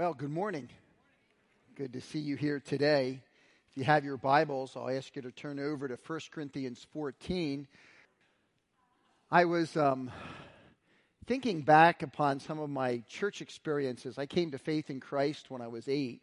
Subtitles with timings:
[0.00, 0.70] Well, good morning.
[1.76, 3.20] Good to see you here today.
[3.70, 7.68] If you have your Bibles, I'll ask you to turn over to 1 Corinthians 14.
[9.30, 10.10] I was um,
[11.26, 14.16] thinking back upon some of my church experiences.
[14.16, 16.22] I came to faith in Christ when I was eight.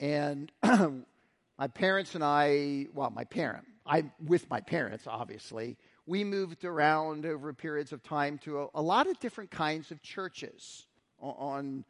[0.00, 6.64] And my parents and I, well, my parent, I with my parents, obviously, we moved
[6.64, 10.86] around over periods of time to a, a lot of different kinds of churches
[11.22, 11.84] on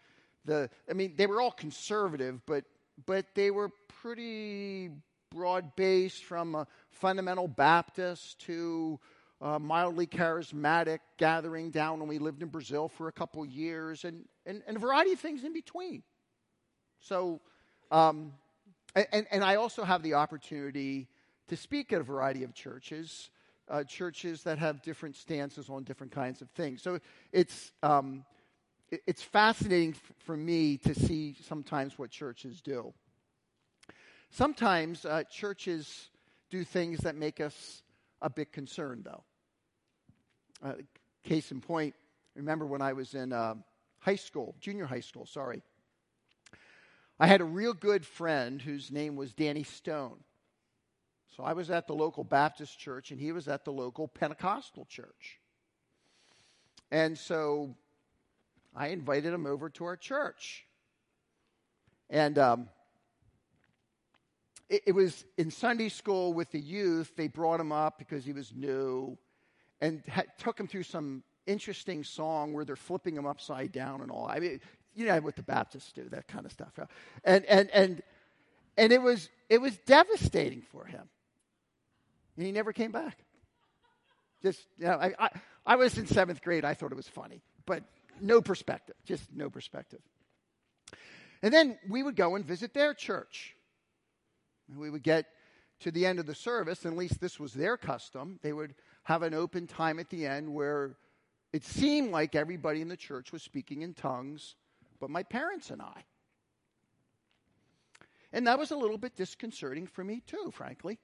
[0.45, 2.65] the I mean they were all conservative but
[3.06, 4.91] but they were pretty
[5.30, 9.01] broad based from a fundamental Baptist to
[9.61, 14.62] mildly charismatic gathering down when we lived in Brazil for a couple years and, and,
[14.66, 16.03] and a variety of things in between.
[17.01, 17.41] So,
[17.91, 18.33] um,
[18.95, 21.09] and, and I also have the opportunity
[21.48, 23.30] to speak at a variety of churches,
[23.69, 26.83] uh, churches that have different stances on different kinds of things.
[26.83, 27.01] So
[27.33, 28.25] it's, um,
[29.06, 32.92] it's fascinating for me to see sometimes what churches do.
[34.30, 36.11] Sometimes uh, churches
[36.50, 37.83] do things that make us
[38.20, 39.25] a bit concerned, though.
[40.62, 40.75] Uh,
[41.25, 41.94] case in point,
[42.34, 43.55] remember when I was in uh,
[43.98, 45.62] high school, junior high school, sorry.
[47.19, 50.19] I had a real good friend whose name was Danny Stone.
[51.36, 54.84] So I was at the local Baptist church, and he was at the local Pentecostal
[54.84, 55.39] church.
[56.91, 57.74] And so
[58.75, 60.67] I invited him over to our church.
[62.09, 62.69] And um,
[64.69, 67.12] it, it, was in Sunday school with the youth.
[67.17, 69.17] They brought him up because he was new
[69.81, 74.11] and ha- took him through some interesting song where they're flipping him upside down and
[74.11, 74.27] all.
[74.27, 74.61] I mean,
[74.95, 76.79] you know what the Baptists do, that kind of stuff.
[77.25, 78.03] And, and, and,
[78.77, 81.09] and it, was, it was devastating for him.
[82.36, 83.19] And he never came back.
[84.42, 85.29] Just, you know, I, I,
[85.64, 86.64] I was in seventh grade.
[86.64, 87.42] I thought it was funny.
[87.67, 87.84] But
[88.23, 90.01] no perspective, just no perspective.
[91.42, 93.56] And then we would go and visit their church.
[94.69, 95.27] And we would get
[95.81, 98.39] to the end of the service, at least this was their custom.
[98.42, 100.96] They would have an open time at the end where
[101.52, 104.55] it seemed like everybody in the church was speaking in tongues,
[105.01, 106.05] but my parents and I.
[108.33, 110.98] And that was a little bit disconcerting for me, too, frankly,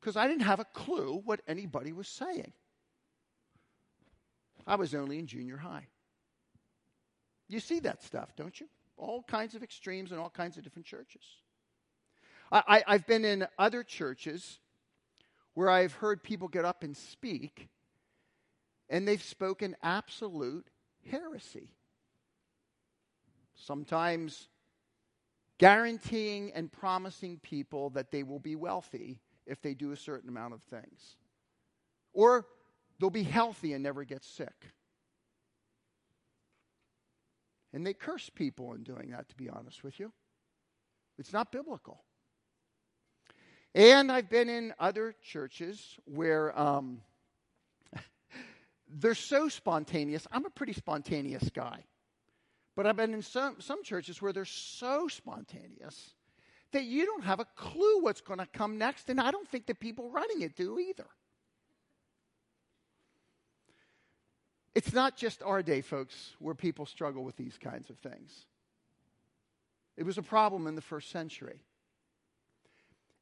[0.00, 2.52] because I didn't have a clue what anybody was saying.
[4.66, 5.86] I was only in junior high.
[7.48, 8.68] You see that stuff, don't you?
[8.96, 11.22] All kinds of extremes in all kinds of different churches.
[12.50, 14.58] I, have been in other churches
[15.54, 17.68] where I've heard people get up and speak,
[18.88, 20.66] and they've spoken absolute
[21.10, 21.74] heresy.
[23.54, 24.48] Sometimes
[25.58, 30.54] guaranteeing and promising people that they will be wealthy if they do a certain amount
[30.54, 31.16] of things.
[32.12, 32.46] Or
[32.98, 34.72] they'll be healthy and never get sick.
[37.72, 40.12] And they curse people in doing that, to be honest with you.
[41.18, 42.02] It's not biblical.
[43.74, 47.00] And I've been in other churches where um,
[48.88, 50.26] they're so spontaneous.
[50.32, 51.84] I'm a pretty spontaneous guy.
[52.74, 56.14] But I've been in some, some churches where they're so spontaneous
[56.72, 59.10] that you don't have a clue what's going to come next.
[59.10, 61.06] And I don't think the people running it do either.
[64.78, 68.46] It's not just our day, folks, where people struggle with these kinds of things.
[69.96, 71.58] It was a problem in the first century.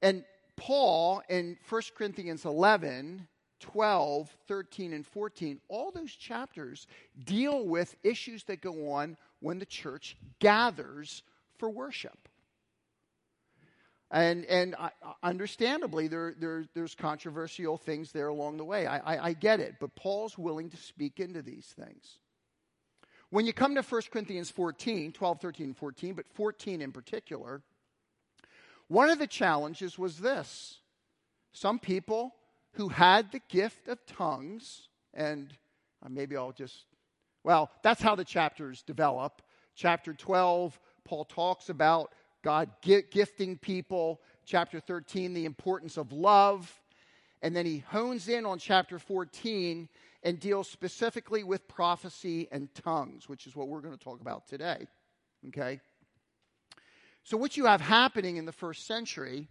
[0.03, 0.22] And
[0.56, 3.27] Paul in 1 Corinthians 11,
[3.61, 6.87] 12, 13, and 14, all those chapters
[7.25, 11.23] deal with issues that go on when the church gathers
[11.56, 12.28] for worship.
[14.11, 14.91] And, and I,
[15.22, 18.87] understandably, there, there, there's controversial things there along the way.
[18.87, 19.77] I, I, I get it.
[19.81, 22.19] But Paul's willing to speak into these things.
[23.31, 27.62] When you come to 1 Corinthians 14, 12, 13, 14, but 14 in particular,
[28.89, 30.78] one of the challenges was this.
[31.53, 32.34] Some people
[32.73, 35.53] who had the gift of tongues, and
[36.05, 36.84] uh, maybe I'll just,
[37.43, 39.43] well, that's how the chapters develop.
[39.75, 42.12] Chapter 12, Paul talks about
[42.46, 44.20] God gifting people.
[44.44, 46.72] Chapter 13, the importance of love.
[47.43, 49.88] And then he hones in on chapter 14
[50.22, 54.46] and deals specifically with prophecy and tongues, which is what we're going to talk about
[54.46, 54.87] today.
[55.48, 55.81] Okay?
[57.25, 59.49] So, what you have happening in the first century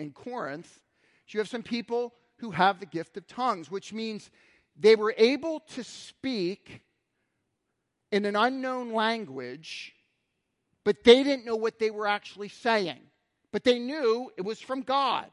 [0.00, 0.80] in Corinth
[1.28, 4.28] is you have some people who have the gift of tongues, which means
[4.76, 6.80] they were able to speak
[8.10, 9.93] in an unknown language
[10.84, 13.00] but they didn't know what they were actually saying.
[13.52, 15.26] But they knew it was from God.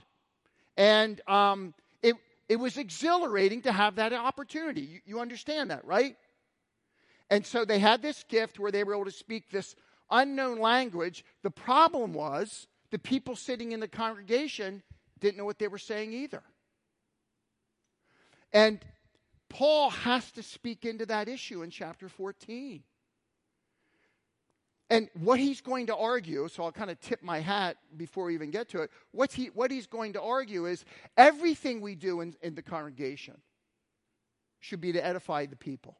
[0.77, 2.15] And um, it,
[2.47, 4.81] it was exhilarating to have that opportunity.
[4.81, 6.15] You, you understand that, right?
[7.29, 9.75] And so they had this gift where they were able to speak this
[10.09, 11.25] unknown language.
[11.43, 14.83] The problem was the people sitting in the congregation
[15.19, 16.43] didn't know what they were saying either.
[18.53, 18.79] And
[19.49, 22.83] Paul has to speak into that issue in chapter 14.
[24.91, 28.33] And what he's going to argue, so I'll kind of tip my hat before we
[28.33, 28.91] even get to it.
[29.11, 30.83] What's he, what he's going to argue is
[31.15, 33.37] everything we do in, in the congregation
[34.59, 35.97] should be to edify the people.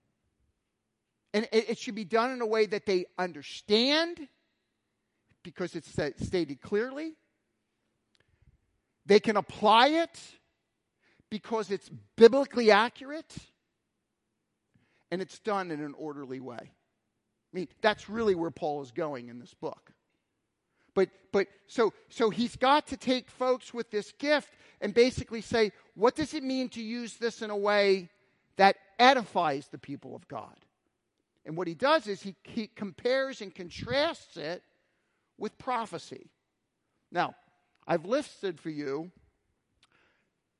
[1.34, 4.28] And it, it should be done in a way that they understand
[5.42, 7.14] because it's stated clearly.
[9.06, 10.20] They can apply it
[11.30, 13.34] because it's biblically accurate.
[15.12, 16.74] And it's done in an orderly way.
[17.53, 19.92] I mean, that's really where Paul is going in this book.
[20.94, 25.71] But but so so he's got to take folks with this gift and basically say,
[25.95, 28.09] what does it mean to use this in a way
[28.57, 30.56] that edifies the people of God?
[31.45, 34.63] And what he does is he, he compares and contrasts it
[35.38, 36.30] with prophecy.
[37.12, 37.36] Now,
[37.88, 39.12] I've listed for you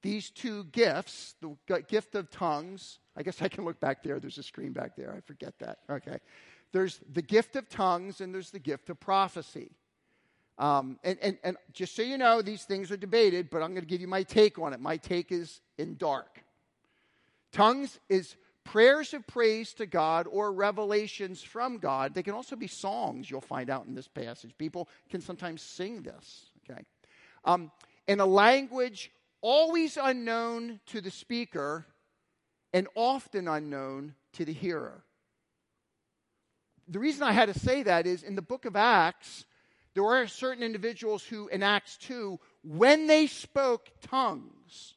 [0.01, 1.55] these two gifts the
[1.87, 2.99] gift of tongues.
[3.15, 4.19] I guess I can look back there.
[4.19, 5.13] There's a screen back there.
[5.15, 5.79] I forget that.
[5.89, 6.17] Okay
[6.71, 9.71] there's the gift of tongues and there's the gift of prophecy.
[10.57, 13.81] Um, and, and, and just so you know, these things are debated, but I'm going
[13.81, 14.79] to give you my take on it.
[14.79, 16.44] My take is in dark.
[17.51, 22.13] Tongues is prayers of praise to God or revelations from God.
[22.13, 24.51] They can also be songs, you'll find out in this passage.
[24.57, 26.81] People can sometimes sing this, okay?
[27.44, 27.71] Um,
[28.07, 31.88] in a language always unknown to the speaker
[32.71, 35.03] and often unknown to the hearer
[36.91, 39.45] the reason I had to say that is in the book of Acts,
[39.93, 44.95] there were certain individuals who, in Acts 2, when they spoke tongues,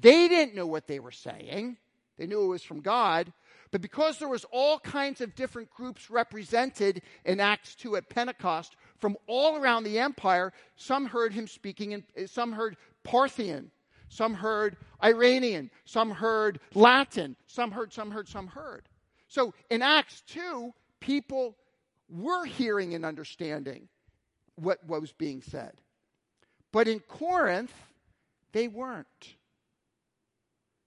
[0.00, 1.76] they didn't know what they were saying.
[2.18, 3.32] They knew it was from God.
[3.70, 8.76] But because there was all kinds of different groups represented in Acts 2 at Pentecost
[8.98, 13.70] from all around the empire, some heard him speaking, in, some heard Parthian,
[14.08, 18.88] some heard Iranian, some heard Latin, some heard, some heard, some heard.
[19.28, 21.56] So in Acts 2, people
[22.08, 23.88] were hearing and understanding
[24.56, 25.72] what, what was being said.
[26.72, 27.72] But in Corinth,
[28.52, 29.36] they weren't.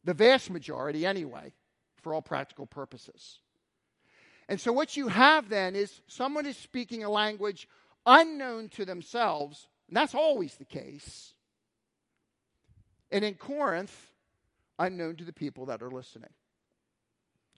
[0.04, 1.54] The vast majority, anyway,
[2.02, 3.40] for all practical purposes.
[4.50, 7.68] And so, what you have then is someone is speaking a language
[8.06, 11.34] unknown to themselves, and that's always the case.
[13.12, 14.12] And in Corinth,
[14.78, 16.32] unknown to the people that are listening.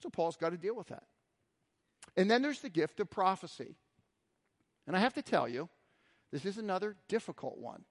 [0.00, 1.04] So, Paul's got to deal with that.
[2.16, 3.76] And then there's the gift of prophecy.
[4.86, 5.68] And I have to tell you,
[6.32, 7.84] this is another difficult one.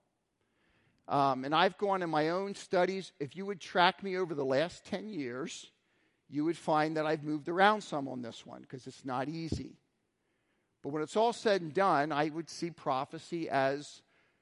[1.07, 3.11] Um, and I've gone in my own studies.
[3.19, 5.71] If you would track me over the last 10 years,
[6.29, 9.77] you would find that I've moved around some on this one because it's not easy.
[10.81, 14.01] But when it's all said and done, I would see prophecy as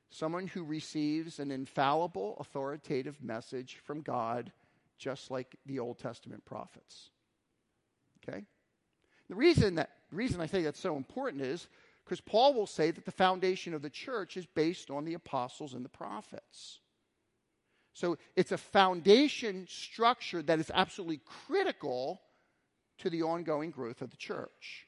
[0.10, 4.52] someone who receives an infallible, authoritative message from God,
[4.98, 7.10] just like the Old Testament prophets.
[8.22, 8.46] Okay?
[9.30, 11.68] The reason, that, reason I think that's so important is
[12.04, 15.74] because Paul will say that the foundation of the church is based on the apostles
[15.74, 16.80] and the prophets.
[17.94, 22.22] So it's a foundation structure that is absolutely critical
[23.00, 24.88] to the ongoing growth of the church.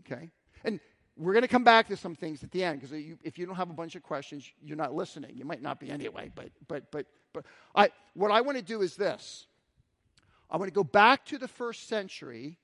[0.00, 0.30] Okay?
[0.64, 0.78] And
[1.16, 3.56] we're going to come back to some things at the end because if you don't
[3.56, 5.32] have a bunch of questions, you're not listening.
[5.34, 8.82] You might not be anyway, but but but but I what I want to do
[8.82, 9.46] is this.
[10.50, 12.58] I want to go back to the first century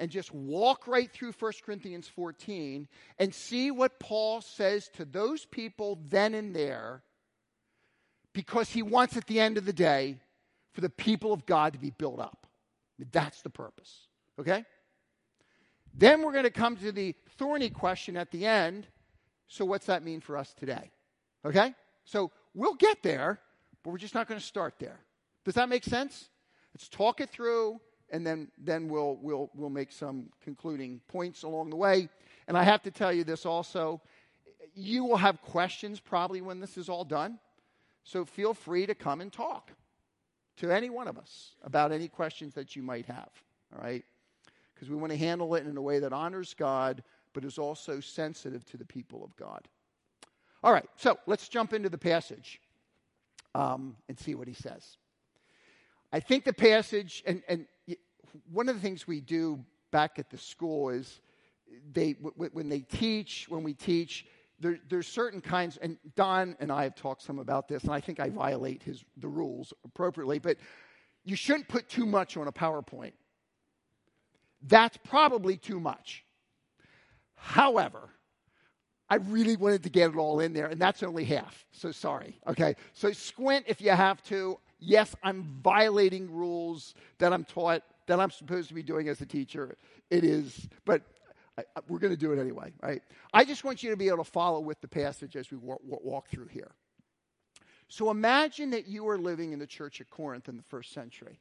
[0.00, 2.88] and just walk right through 1 Corinthians 14
[3.18, 7.02] and see what Paul says to those people then and there
[8.32, 10.16] because he wants at the end of the day
[10.72, 12.46] for the people of God to be built up.
[13.12, 14.06] That's the purpose.
[14.38, 14.64] Okay?
[15.92, 18.86] Then we're going to come to the thorny question at the end.
[19.48, 20.90] So, what's that mean for us today?
[21.44, 21.74] Okay?
[22.04, 23.40] So, we'll get there,
[23.82, 25.00] but we're just not going to start there.
[25.44, 26.30] Does that make sense?
[26.72, 27.80] Let's talk it through
[28.10, 32.08] and then, then we'll, we'll, we'll make some concluding points along the way.
[32.48, 34.00] And I have to tell you this also
[34.74, 37.38] you will have questions probably when this is all done.
[38.04, 39.72] So feel free to come and talk
[40.58, 43.30] to any one of us about any questions that you might have,
[43.74, 44.04] all right?
[44.74, 47.02] Because we want to handle it in a way that honors God,
[47.32, 49.68] but is also sensitive to the people of God.
[50.62, 52.60] All right, so let's jump into the passage
[53.54, 54.96] um, and see what he says.
[56.12, 57.66] I think the passage, and, and
[58.52, 61.20] one of the things we do back at the school is
[61.92, 64.26] they w- when they teach, when we teach,
[64.60, 68.00] there, there's certain kinds, and Don and I have talked some about this, and I
[68.00, 70.58] think I violate his the rules appropriately, but
[71.24, 73.12] you shouldn't put too much on a PowerPoint.
[74.62, 76.24] that's probably too much.
[77.34, 78.10] However,
[79.08, 81.66] I really wanted to get it all in there, and that's only half.
[81.72, 82.38] So sorry.
[82.46, 82.76] Okay.
[82.92, 84.58] So squint if you have to.
[84.80, 89.26] Yes, I'm violating rules that I'm taught, that I'm supposed to be doing as a
[89.26, 89.76] teacher.
[90.10, 91.02] It is, but
[91.56, 93.02] I, we're going to do it anyway, right?
[93.32, 95.80] I just want you to be able to follow with the passage as we walk,
[95.84, 96.72] walk through here.
[97.86, 101.38] So imagine that you are living in the church at Corinth in the first century.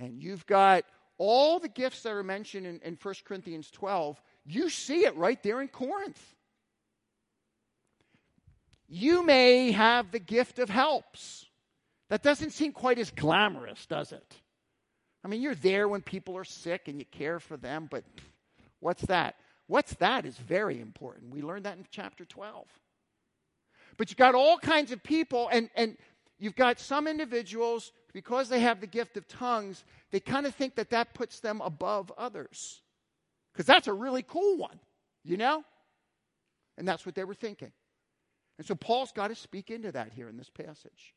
[0.00, 0.82] And you've got
[1.16, 5.40] all the gifts that are mentioned in, in 1 Corinthians 12, you see it right
[5.44, 6.20] there in Corinth.
[8.88, 11.46] You may have the gift of helps.
[12.08, 14.41] That doesn't seem quite as glamorous, does it?
[15.24, 18.04] I mean, you're there when people are sick and you care for them, but
[18.80, 19.36] what's that?
[19.66, 21.32] What's that is very important.
[21.32, 22.66] We learned that in chapter 12.
[23.96, 25.96] But you've got all kinds of people, and, and
[26.38, 30.74] you've got some individuals because they have the gift of tongues, they kind of think
[30.74, 32.82] that that puts them above others.
[33.52, 34.78] Because that's a really cool one,
[35.24, 35.64] you know?
[36.76, 37.72] And that's what they were thinking.
[38.58, 41.14] And so Paul's got to speak into that here in this passage.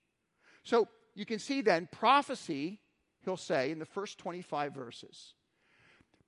[0.64, 2.80] So you can see then, prophecy,
[3.26, 5.34] he'll say in the first 25 verses,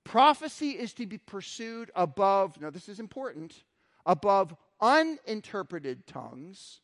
[0.04, 3.64] prophecy is to be pursued above, now this is important,
[4.04, 6.80] above uninterpreted tongues,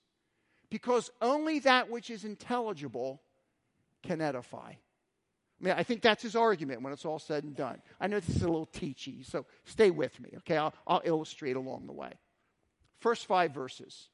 [0.71, 3.23] because only that which is intelligible
[4.03, 4.73] can edify.
[5.61, 7.81] I mean, I think that's his argument when it's all said and done.
[8.01, 10.57] I know this is a little teachy, so stay with me, okay?
[10.57, 12.13] I'll, I'll illustrate along the way.
[12.99, 14.09] First five verses.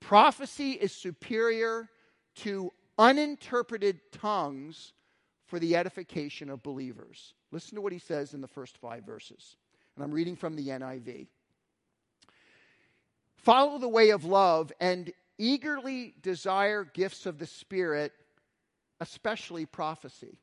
[0.00, 1.88] Prophecy is superior
[2.36, 4.92] to uninterpreted tongues
[5.46, 7.34] for the edification of believers.
[7.52, 9.56] Listen to what he says in the first five verses.
[9.94, 11.28] And I'm reading from the NIV.
[13.36, 18.12] Follow the way of love and eagerly desire gifts of the Spirit
[19.00, 20.38] especially prophecy.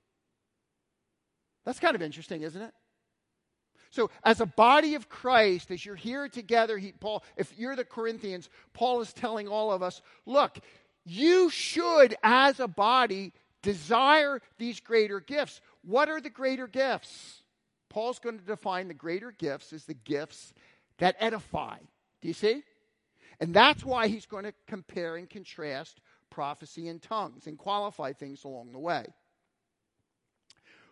[1.66, 2.74] That's kind of interesting, isn't it?
[3.90, 7.86] So, as a body of Christ, as you're here together, he, Paul, if you're the
[7.86, 10.58] Corinthians, Paul is telling all of us look,
[11.06, 13.34] you should, as a body,
[13.64, 15.60] desire these greater gifts.
[15.84, 17.42] What are the greater gifts?
[17.90, 20.54] Paul's going to define the greater gifts as the gifts
[21.00, 21.78] that edify.
[22.22, 22.64] Do you see?
[23.40, 28.44] And that's why he's going to compare and contrast prophecy and tongues and qualify things
[28.44, 29.06] along the way.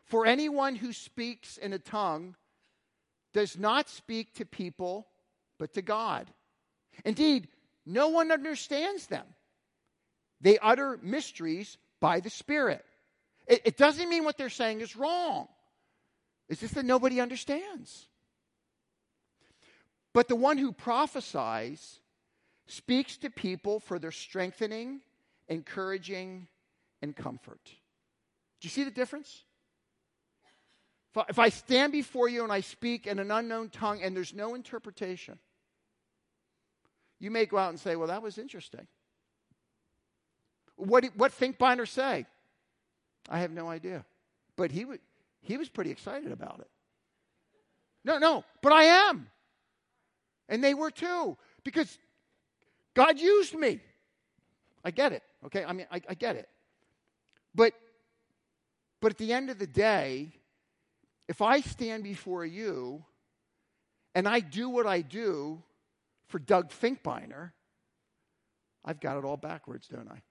[0.06, 2.36] For anyone who speaks in a tongue
[3.34, 5.08] does not speak to people,
[5.58, 6.28] but to God.
[7.06, 7.48] Indeed,
[7.86, 9.26] no one understands them.
[10.42, 12.84] They utter mysteries by the Spirit.
[13.48, 15.48] It, it, doesn't mean what they're saying is wrong,
[16.50, 18.08] it's just that nobody understands.
[20.14, 22.00] But the one who prophesies
[22.68, 25.00] speaks to people for their strengthening
[25.52, 26.48] encouraging,
[27.02, 27.60] and comfort.
[27.66, 27.72] Do
[28.66, 29.44] you see the difference?
[31.28, 34.56] If I stand before you and I speak in an unknown tongue and there's no
[34.56, 35.38] interpretation,
[37.20, 38.88] you may go out and say, Well, that was interesting.
[40.82, 42.26] What what Finkbeiner say?
[43.30, 44.04] I have no idea.
[44.56, 44.86] But he,
[45.42, 46.70] he was pretty excited about it.
[48.04, 49.28] No, no, but I am.
[50.50, 51.98] And they were too, because
[52.96, 53.80] God used me.
[54.84, 55.24] I get it.
[55.46, 56.50] Okay, I mean, I, I get it.
[57.54, 57.74] But,
[59.00, 60.34] but at the end of the day,
[61.28, 63.06] if I stand before you
[64.16, 65.62] and I do what I do
[66.28, 67.52] for Doug Finkbeiner,
[68.84, 70.22] I've got it all backwards, don't I?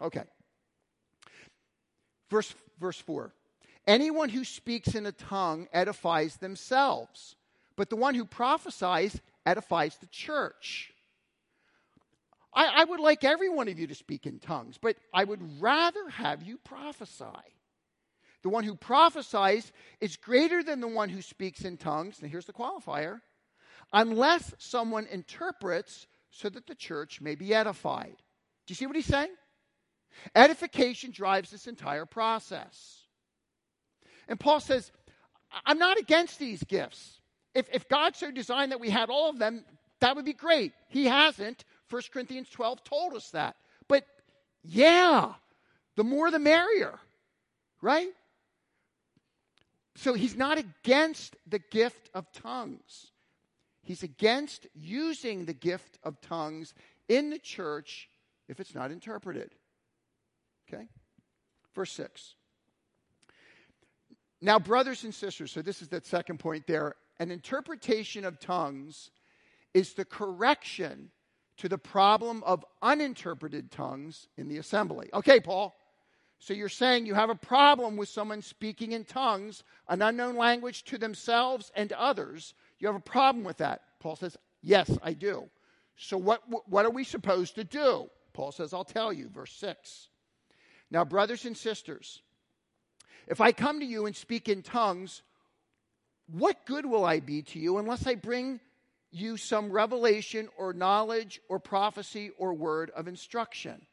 [0.00, 0.24] Okay.
[2.30, 3.32] Verse, verse 4
[3.86, 7.34] Anyone who speaks in a tongue edifies themselves,
[7.76, 10.92] but the one who prophesies edifies the church.
[12.52, 15.60] I, I would like every one of you to speak in tongues, but I would
[15.60, 17.24] rather have you prophesy.
[18.42, 22.20] The one who prophesies is greater than the one who speaks in tongues.
[22.22, 23.20] Now, here's the qualifier
[23.92, 28.16] unless someone interprets so that the church may be edified.
[28.66, 29.30] Do you see what he's saying?
[30.34, 33.04] Edification drives this entire process.
[34.28, 34.90] And Paul says,
[35.64, 37.20] I'm not against these gifts.
[37.54, 39.64] If, if God so designed that we had all of them,
[40.00, 40.72] that would be great.
[40.88, 41.64] He hasn't.
[41.90, 43.56] 1 Corinthians 12 told us that.
[43.88, 44.04] But
[44.62, 45.34] yeah,
[45.96, 46.98] the more the merrier,
[47.82, 48.10] right?
[49.96, 53.10] So he's not against the gift of tongues.
[53.82, 56.74] He's against using the gift of tongues
[57.08, 58.08] in the church
[58.48, 59.54] if it's not interpreted.
[60.72, 60.86] Okay?
[61.74, 62.34] Verse 6.
[64.40, 66.94] Now, brothers and sisters, so this is that second point there.
[67.18, 69.10] An interpretation of tongues
[69.74, 71.10] is the correction
[71.58, 75.10] to the problem of uninterpreted tongues in the assembly.
[75.12, 75.76] Okay, Paul.
[76.38, 80.84] So you're saying you have a problem with someone speaking in tongues, an unknown language
[80.84, 82.54] to themselves and others.
[82.78, 83.82] You have a problem with that.
[84.00, 85.48] Paul says, Yes, I do.
[85.96, 88.08] So what, what are we supposed to do?
[88.32, 89.28] Paul says, I'll tell you.
[89.28, 90.08] Verse 6.
[90.90, 92.20] Now, brothers and sisters,
[93.26, 95.22] if I come to you and speak in tongues,
[96.26, 98.60] what good will I be to you unless I bring
[99.12, 103.86] you some revelation or knowledge or prophecy or word of instruction?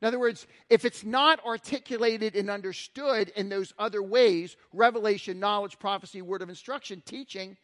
[0.00, 5.78] In other words, if it's not articulated and understood in those other ways revelation, knowledge,
[5.78, 7.56] prophecy, word of instruction, teaching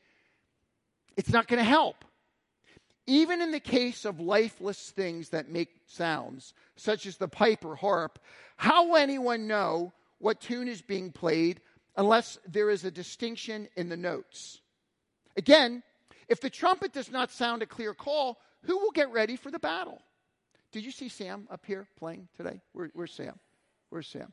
[1.16, 2.04] it's not going to help.
[3.06, 7.76] Even in the case of lifeless things that make sounds, such as the pipe or
[7.76, 8.18] harp,
[8.56, 11.60] how will anyone know what tune is being played
[11.96, 14.60] unless there is a distinction in the notes?
[15.36, 15.82] Again,
[16.28, 19.58] if the trumpet does not sound a clear call, who will get ready for the
[19.58, 20.00] battle?
[20.72, 22.60] Did you see Sam up here playing today?
[22.72, 23.38] Where, where's Sam?
[23.90, 24.32] Where's Sam?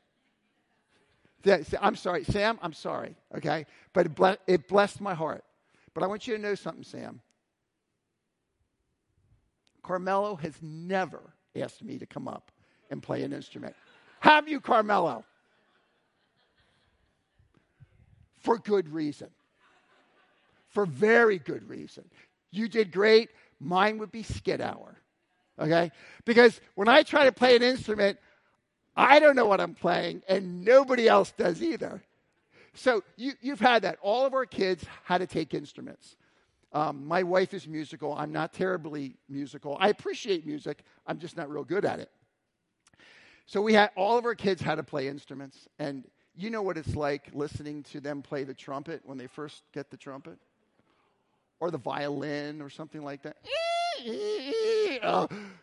[1.80, 3.66] I'm sorry, Sam, I'm sorry, okay?
[3.92, 4.08] But
[4.46, 5.44] it blessed my heart.
[5.92, 7.20] But I want you to know something, Sam.
[9.82, 11.20] Carmelo has never
[11.56, 12.50] asked me to come up
[12.90, 13.74] and play an instrument.
[14.20, 15.24] Have you, Carmelo?
[18.40, 19.28] For good reason.
[20.70, 22.04] For very good reason.
[22.50, 23.30] You did great.
[23.60, 24.96] Mine would be skid hour.
[25.58, 25.90] Okay?
[26.24, 28.18] Because when I try to play an instrument,
[28.96, 32.02] I don't know what I'm playing, and nobody else does either.
[32.74, 33.98] So you, have had that.
[34.02, 36.16] All of our kids had to take instruments.
[36.72, 38.14] Um, my wife is musical.
[38.14, 39.76] I'm not terribly musical.
[39.78, 40.82] I appreciate music.
[41.06, 42.10] I'm just not real good at it.
[43.46, 46.78] So we had all of our kids had to play instruments, and you know what
[46.78, 50.38] it's like listening to them play the trumpet when they first get the trumpet,
[51.60, 53.36] or the violin, or something like that.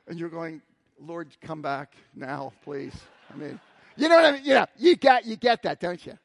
[0.07, 0.61] and you're going,
[0.99, 2.93] Lord, come back now, please.
[3.33, 3.59] I mean,
[3.95, 4.41] you know what I mean?
[4.43, 6.17] Yeah, you got you get that, don't you?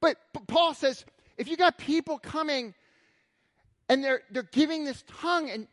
[0.00, 1.04] But, but Paul says
[1.38, 2.74] if you got people coming
[3.88, 5.66] and they're, they're giving this tongue and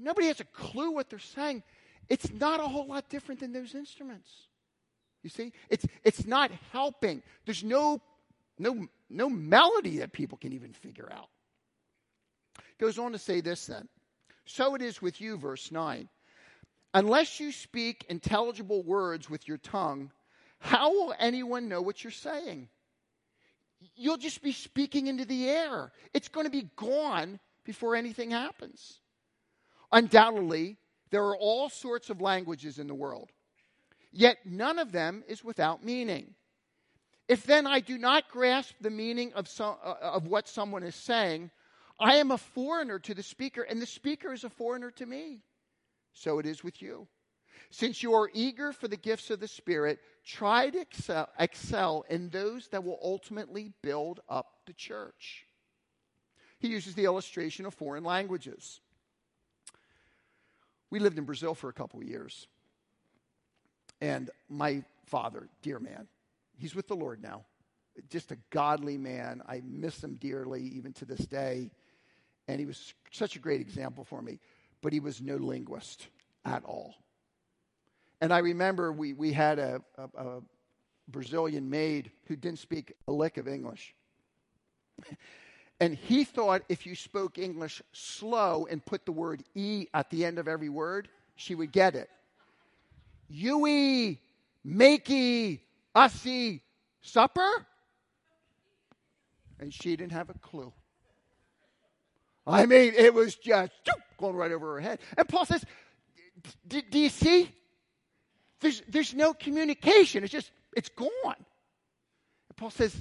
[0.00, 1.62] nobody has a clue what they're saying,
[2.08, 4.30] it's not a whole lot different than those instruments.
[5.22, 5.52] You see?
[5.70, 7.22] It's, it's not helping.
[7.44, 8.00] There's no,
[8.58, 11.28] no, no melody that people can even figure out.
[12.78, 13.88] Goes on to say this then.
[14.44, 16.08] So it is with you, verse 9.
[16.94, 20.10] Unless you speak intelligible words with your tongue,
[20.58, 22.68] how will anyone know what you're saying?
[23.94, 25.92] You'll just be speaking into the air.
[26.14, 29.00] It's going to be gone before anything happens.
[29.92, 30.76] Undoubtedly,
[31.10, 33.30] there are all sorts of languages in the world,
[34.12, 36.34] yet none of them is without meaning.
[37.28, 40.94] If then I do not grasp the meaning of, some, uh, of what someone is
[40.94, 41.50] saying,
[41.98, 45.40] I am a foreigner to the speaker, and the speaker is a foreigner to me.
[46.12, 47.08] So it is with you.
[47.70, 52.28] Since you are eager for the gifts of the Spirit, try to excel, excel in
[52.30, 55.46] those that will ultimately build up the church.
[56.58, 58.80] He uses the illustration of foreign languages.
[60.90, 62.46] We lived in Brazil for a couple of years.
[64.00, 66.06] And my father, dear man,
[66.58, 67.44] he's with the Lord now.
[68.10, 69.42] Just a godly man.
[69.46, 71.70] I miss him dearly, even to this day.
[72.46, 74.38] And he was such a great example for me.
[74.82, 76.08] But he was no linguist
[76.44, 76.94] at all.
[78.20, 80.42] And I remember we, we had a, a, a
[81.08, 83.94] Brazilian maid who didn't speak a lick of English.
[85.78, 90.24] And he thought if you spoke English slow and put the word E at the
[90.24, 92.08] end of every word, she would get it.
[93.28, 94.18] Yui,
[94.66, 95.60] makey,
[95.94, 96.62] usy,
[97.02, 97.66] supper?
[99.60, 100.72] And she didn't have a clue.
[102.46, 103.72] I mean, it was just
[104.18, 105.00] going right over her head.
[105.18, 105.64] And Paul says,
[106.66, 107.50] Do you see?
[108.60, 110.24] There's, there's no communication.
[110.24, 111.10] It's just, it's gone.
[111.24, 112.94] And Paul says,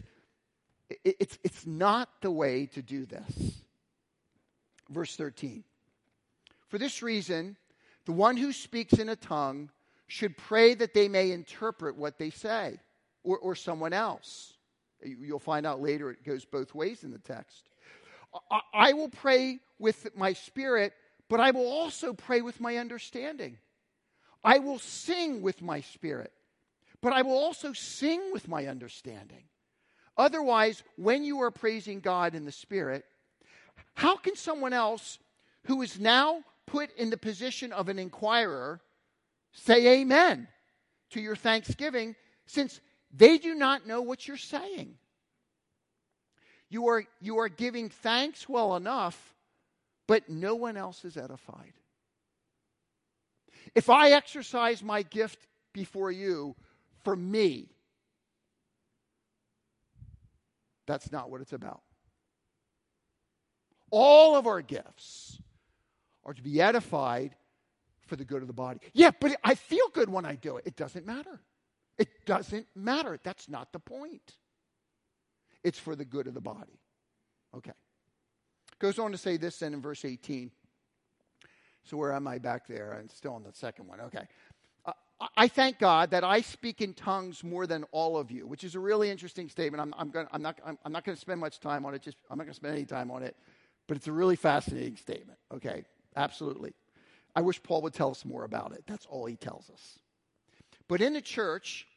[0.90, 3.62] it, it's, it's not the way to do this.
[4.90, 5.64] Verse 13.
[6.68, 7.56] For this reason,
[8.06, 9.70] the one who speaks in a tongue
[10.08, 12.80] should pray that they may interpret what they say,
[13.24, 14.54] or, or someone else.
[15.04, 17.70] You'll find out later it goes both ways in the text.
[18.52, 20.94] I, I will pray with my spirit,
[21.30, 23.58] but I will also pray with my understanding.
[24.46, 26.32] I will sing with my spirit,
[27.02, 29.46] but I will also sing with my understanding.
[30.16, 33.06] Otherwise, when you are praising God in the spirit,
[33.96, 35.18] how can someone else
[35.66, 38.82] who is now put in the position of an inquirer
[39.52, 40.48] say amen
[41.10, 42.80] to your thanksgiving since
[43.12, 44.96] they do not know what you're saying?
[46.70, 49.34] You are, you are giving thanks well enough,
[50.08, 51.74] but no one else is edified.
[53.74, 56.56] If I exercise my gift before you
[57.04, 57.70] for me,
[60.86, 61.82] that's not what it's about.
[63.92, 65.40] All of our gifts
[66.26, 67.36] are to be edified
[68.08, 68.80] for the good of the body.
[68.94, 70.68] Yeah, but I feel good when I do it.
[70.68, 71.40] It doesn't matter.
[71.98, 73.20] It doesn't matter.
[73.24, 74.36] That's not the point.
[75.64, 76.80] It's for the good of the body.
[77.56, 77.72] Okay.
[78.80, 80.52] Goes on to say this then in verse 18.
[81.86, 82.98] So where am I back there?
[83.00, 84.02] I'm still on the second one.
[84.02, 84.28] Okay.
[84.86, 84.94] Uh,
[85.38, 88.76] I thank God that I speak in tongues more than all of you, which is
[88.76, 89.82] a really interesting statement.
[89.82, 92.02] I'm, I'm, gonna, I'm not, I'm, I'm not going to spend much time on it.
[92.02, 93.36] Just I'm not going to spend any time on it,
[93.88, 95.38] but it's a really fascinating statement.
[95.54, 96.74] Okay, absolutely.
[97.36, 98.84] I wish Paul would tell us more about it.
[98.88, 100.00] That's all he tells us.
[100.88, 101.88] But in the church,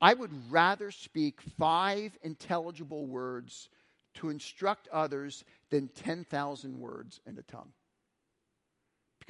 [0.00, 3.68] I would rather speak five intelligible words
[4.14, 7.72] to instruct others than 10,000 words in a tongue.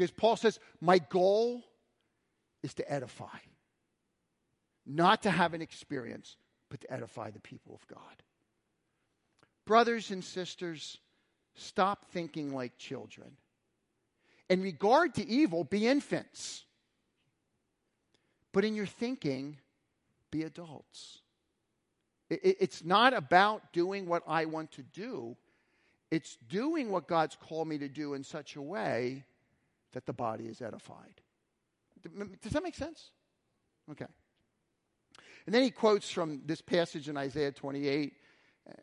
[0.01, 1.63] Because Paul says, My goal
[2.63, 3.37] is to edify,
[4.87, 6.39] not to have an experience,
[6.71, 8.23] but to edify the people of God.
[9.67, 10.97] Brothers and sisters,
[11.55, 13.33] stop thinking like children.
[14.49, 16.65] In regard to evil, be infants.
[18.53, 19.59] But in your thinking,
[20.31, 21.19] be adults.
[22.31, 25.37] It's not about doing what I want to do.
[26.11, 29.27] It's doing what God's called me to do in such a way
[29.93, 31.21] that the body is edified.
[32.43, 33.11] Does that make sense?
[33.91, 34.07] Okay.
[35.47, 38.13] And then he quotes from this passage in Isaiah 28,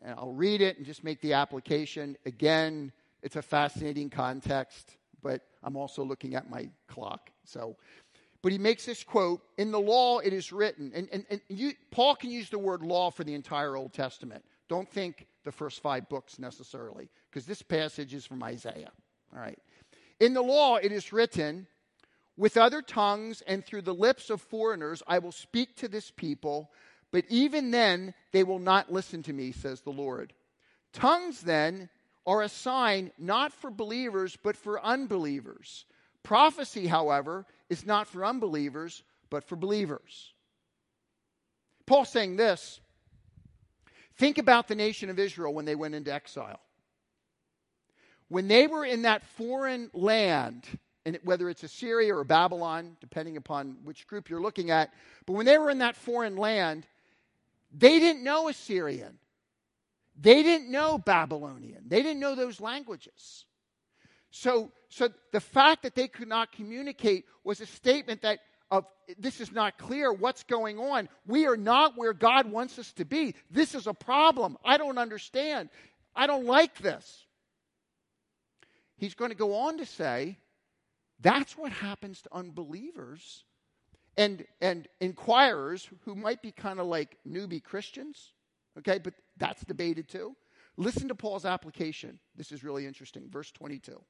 [0.02, 2.16] and I'll read it and just make the application.
[2.26, 2.92] Again,
[3.22, 7.30] it's a fascinating context, but I'm also looking at my clock.
[7.44, 7.76] So
[8.42, 11.72] but he makes this quote In the law it is written, and, and, and you,
[11.90, 14.44] Paul can use the word law for the entire Old Testament.
[14.68, 18.92] Don't think the first five books necessarily, because this passage is from Isaiah.
[19.34, 19.58] All right.
[20.20, 21.66] In the law it is written,
[22.36, 26.70] With other tongues and through the lips of foreigners I will speak to this people,
[27.10, 30.32] but even then they will not listen to me, says the Lord.
[30.92, 31.88] Tongues then
[32.26, 35.86] are a sign not for believers, but for unbelievers.
[36.22, 40.34] Prophecy, however, is not for unbelievers, but for believers.
[41.86, 42.80] Paul's saying this
[44.16, 46.60] think about the nation of Israel when they went into exile.
[48.28, 50.66] When they were in that foreign land,
[51.04, 54.92] and whether it's Assyria or Babylon, depending upon which group you're looking at,
[55.26, 56.86] but when they were in that foreign land,
[57.72, 59.18] they didn't know Assyrian.
[60.20, 61.84] They didn't know Babylonian.
[61.86, 63.44] They didn't know those languages.
[64.30, 68.84] So, so the fact that they could not communicate was a statement that of
[69.18, 71.08] this is not clear what's going on.
[71.26, 73.34] We are not where God wants us to be.
[73.50, 74.58] This is a problem.
[74.64, 75.70] I don't understand.
[76.14, 77.24] I don't like this.
[78.98, 80.38] He's going to go on to say
[81.20, 83.44] that's what happens to unbelievers
[84.16, 88.32] and and inquirers who might be kind of like newbie Christians.
[88.78, 90.36] Okay, but that's debated too.
[90.76, 92.18] Listen to Paul's application.
[92.36, 93.28] This is really interesting.
[93.30, 94.00] Verse 22.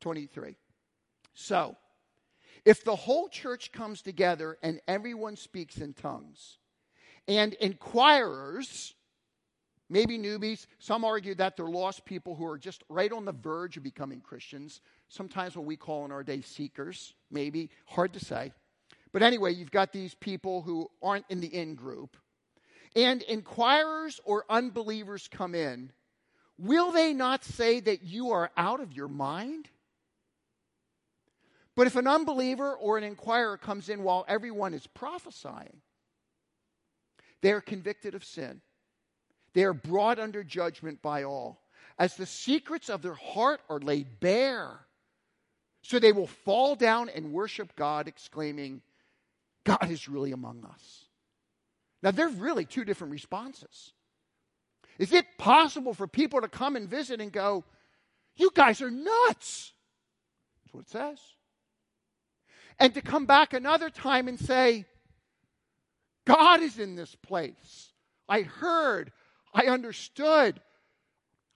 [0.00, 0.56] 23.
[1.34, 1.76] So,
[2.64, 6.58] if the whole church comes together and everyone speaks in tongues,
[7.26, 8.94] and inquirers,
[9.88, 13.76] maybe newbies, some argue that they're lost people who are just right on the verge
[13.76, 18.52] of becoming Christians, sometimes what we call in our day seekers, maybe, hard to say.
[19.12, 22.16] But anyway, you've got these people who aren't in the in group.
[22.94, 25.92] And inquirers or unbelievers come in,
[26.58, 29.68] will they not say that you are out of your mind?
[31.74, 35.80] But if an unbeliever or an inquirer comes in while everyone is prophesying,
[37.40, 38.60] they are convicted of sin.
[39.58, 41.60] They are brought under judgment by all,
[41.98, 44.78] as the secrets of their heart are laid bare.
[45.82, 48.82] So they will fall down and worship God, exclaiming,
[49.64, 51.06] God is really among us.
[52.04, 53.92] Now, there's really two different responses.
[54.96, 57.64] Is it possible for people to come and visit and go,
[58.36, 59.72] You guys are nuts?
[60.62, 61.18] That's what it says
[62.78, 64.84] and to come back another time and say,
[66.24, 67.92] God is in this place.
[68.28, 69.10] I heard,
[69.54, 70.60] I understood,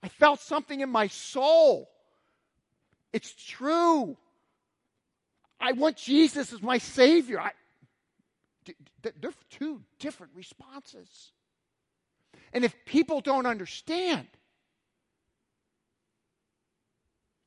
[0.01, 1.89] I felt something in my soul.
[3.11, 4.17] It's true.
[5.59, 7.39] I want Jesus as my Savior.
[7.39, 7.51] I,
[9.01, 11.31] they're two different responses.
[12.51, 14.27] And if people don't understand,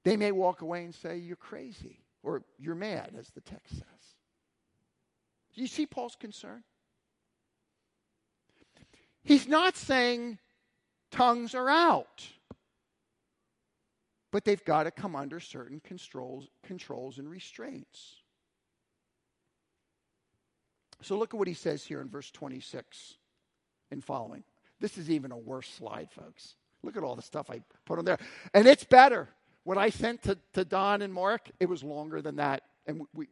[0.04, 4.06] they may walk away and say, You're crazy or you're mad, as the text says.
[5.54, 6.62] Do you see Paul's concern?
[9.26, 10.38] He's not saying
[11.10, 12.24] tongues are out,
[14.30, 18.22] but they've got to come under certain controls, controls and restraints.
[21.02, 23.16] So look at what he says here in verse 26
[23.90, 24.44] and following.
[24.78, 26.54] This is even a worse slide, folks.
[26.84, 28.18] Look at all the stuff I put on there.
[28.54, 29.28] And it's better.
[29.64, 32.62] What I sent to, to Don and Mark, it was longer than that.
[32.86, 33.26] And we, we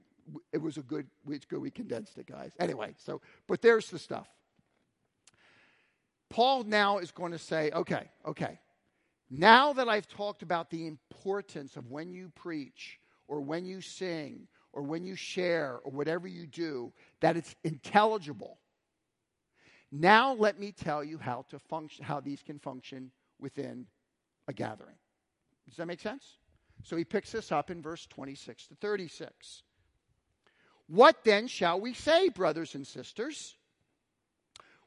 [0.52, 2.50] it was a good, it's good we condensed it, guys.
[2.58, 4.26] Anyway, so, but there's the stuff.
[6.34, 8.58] Paul now is going to say, okay, okay,
[9.30, 14.48] now that I've talked about the importance of when you preach or when you sing
[14.72, 18.58] or when you share or whatever you do, that it's intelligible.
[19.92, 23.86] Now let me tell you how to function how these can function within
[24.48, 24.96] a gathering.
[25.68, 26.38] Does that make sense?
[26.82, 29.62] So he picks this up in verse 26 to 36.
[30.88, 33.54] What then shall we say, brothers and sisters?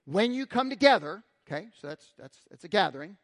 [0.03, 3.17] When you come together, okay, so that's that's that's a gathering.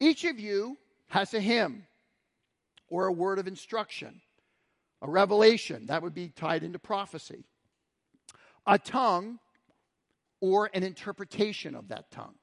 [0.00, 0.76] Each of you
[1.08, 1.86] has a hymn
[2.88, 4.20] or a word of instruction,
[5.02, 7.44] a revelation, that would be tied into prophecy,
[8.66, 9.38] a tongue
[10.40, 12.34] or an interpretation of that tongue.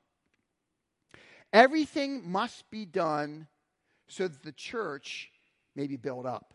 [1.54, 3.48] Everything must be done
[4.08, 5.30] so that the church
[5.76, 6.54] may be built up.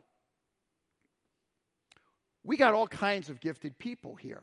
[2.45, 4.43] We got all kinds of gifted people here.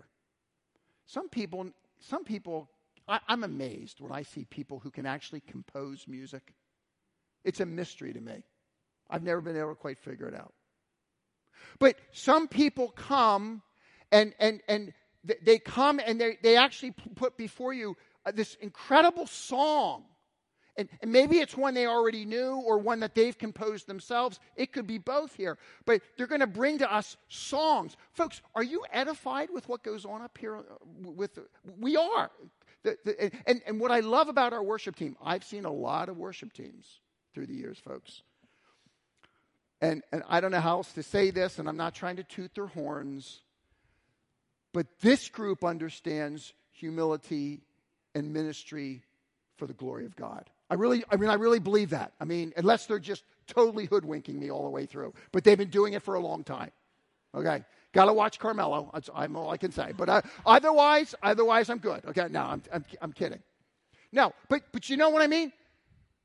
[1.06, 1.68] Some people,
[2.00, 2.70] some people,
[3.08, 6.54] I, I'm amazed when I see people who can actually compose music.
[7.44, 8.44] It's a mystery to me.
[9.10, 10.54] I've never been able to quite figure it out.
[11.80, 13.62] But some people come
[14.12, 14.94] and, and, and
[15.44, 20.04] they come and they, they actually put before you uh, this incredible song.
[20.78, 24.40] And, and, maybe it's one they already knew or one that they've composed themselves.
[24.56, 25.58] It could be both here.
[25.86, 27.98] But they're going to bring to us songs.
[28.14, 30.58] Folks, are you edified with what goes on up here?
[30.58, 30.62] Uh,
[31.02, 31.40] with
[31.80, 32.30] We are.
[32.88, 36.08] The, the, and, and what I love about our worship team, I've seen a lot
[36.08, 36.86] of worship teams
[37.34, 38.22] through the years, folks.
[39.82, 42.24] And, and I don't know how else to say this, and I'm not trying to
[42.24, 43.42] toot their horns.
[44.74, 47.60] But this group understands humility
[48.16, 49.04] and ministry
[49.58, 50.50] for the glory of God.
[50.70, 52.14] I really, I mean, I really believe that.
[52.22, 55.14] I mean, unless they're just totally hoodwinking me all the way through.
[55.34, 56.72] But they've been doing it for a long time.
[57.36, 57.66] Okay.
[57.98, 58.92] Got to watch Carmelo.
[58.94, 59.92] That's I'm all I can say.
[59.98, 62.06] But uh, otherwise, otherwise, I'm good.
[62.06, 62.28] Okay.
[62.30, 63.40] No, I'm, I'm, I'm kidding.
[64.12, 65.52] No, but, but you know what I mean?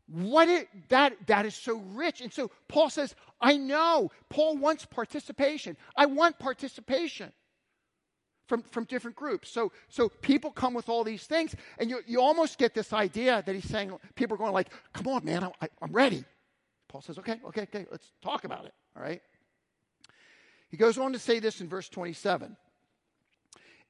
[0.06, 2.20] What it, that, that is so rich.
[2.20, 4.10] And so Paul says, I know.
[4.28, 5.78] Paul wants participation.
[5.96, 7.32] I want participation
[8.48, 9.48] from, from different groups.
[9.48, 13.42] So, so people come with all these things, and you, you almost get this idea
[13.46, 16.22] that he's saying, people are going like, come on, man, I, I'm ready.
[16.88, 19.22] Paul says, okay, okay, okay, let's talk about it, all right?
[20.72, 22.56] He goes on to say this in verse 27.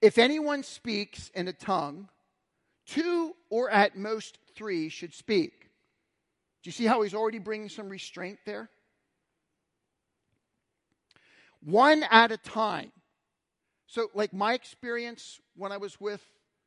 [0.01, 2.09] If anyone speaks in a tongue,
[2.87, 5.71] two or at most three should speak.
[6.63, 8.69] Do you see how he's already bringing some restraint there?
[11.61, 12.91] One at a time.
[13.87, 16.25] So, like my experience when I was with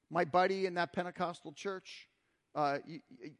[0.09, 2.07] my buddy in that Pentecostal church
[2.55, 2.77] uh,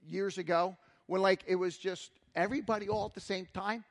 [0.06, 0.76] years ago,
[1.08, 3.86] when like it was just everybody all at the same time.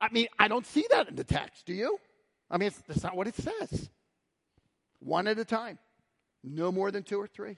[0.00, 1.66] I mean, I don't see that in the text.
[1.66, 1.98] Do you?
[2.50, 3.90] I mean, that's not what it says.
[5.00, 5.78] One at a time,
[6.44, 7.56] no more than two or three.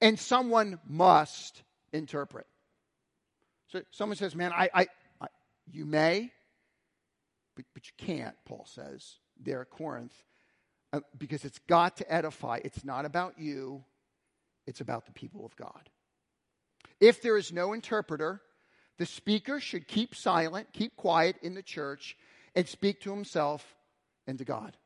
[0.00, 1.62] And someone must
[1.92, 2.46] interpret.
[3.68, 4.86] So someone says, "Man, I, I,
[5.20, 5.26] I
[5.70, 6.30] you may,
[7.56, 10.14] but, but you can't." Paul says there at Corinth
[10.92, 12.60] uh, because it's got to edify.
[12.64, 13.84] It's not about you,
[14.66, 15.90] it's about the people of God.
[17.00, 18.40] If there is no interpreter,
[18.98, 22.16] the speaker should keep silent, keep quiet in the church,
[22.54, 23.74] and speak to himself
[24.26, 24.76] and to God.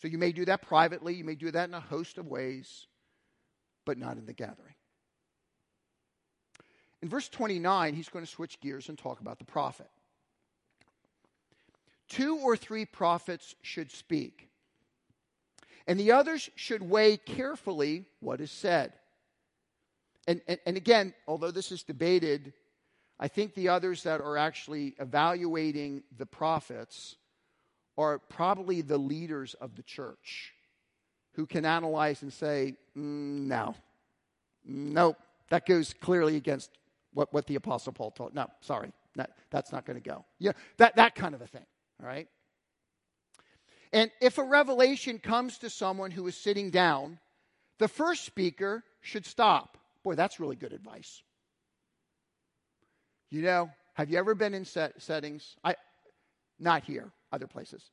[0.00, 2.86] So you may do that privately, you may do that in a host of ways,
[3.84, 4.74] but not in the gathering.
[7.02, 9.88] In verse 29, he's going to switch gears and talk about the prophet.
[12.08, 14.48] Two or three prophets should speak,
[15.86, 18.92] and the others should weigh carefully what is said.
[20.26, 22.52] And, and, and again, although this is debated,
[23.20, 27.16] I think the others that are actually evaluating the prophets
[27.96, 30.52] are probably the leaders of the church
[31.32, 33.74] who can analyze and say, mm, no,
[34.64, 35.16] nope,
[35.50, 36.70] that goes clearly against
[37.12, 38.34] what, what the Apostle Paul taught.
[38.34, 40.24] No, sorry, that, that's not going to go.
[40.38, 41.66] Yeah, that, that kind of a thing.
[42.00, 42.28] All right?
[43.92, 47.18] And if a revelation comes to someone who is sitting down,
[47.78, 49.78] the first speaker should stop.
[50.04, 51.22] Boy, that's really good advice.
[53.30, 55.56] You know, have you ever been in set settings?
[55.62, 55.74] I,
[56.58, 57.90] not here, other places.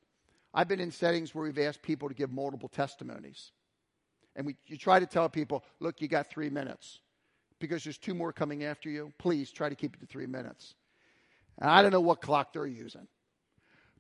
[0.54, 3.52] I've been in settings where we've asked people to give multiple testimonies.
[4.36, 7.00] And we, you try to tell people, look, you got three minutes
[7.60, 9.12] because there's two more coming after you.
[9.18, 10.76] Please try to keep it to three minutes.
[11.60, 13.08] And I don't know what clock they're using.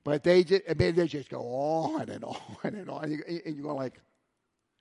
[0.03, 3.03] But they just, I mean, they just go on and on and on.
[3.05, 3.99] And, you, are like,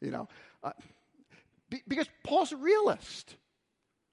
[0.01, 0.29] you know,
[0.63, 0.73] uh,
[1.89, 3.35] because Paul's a realist.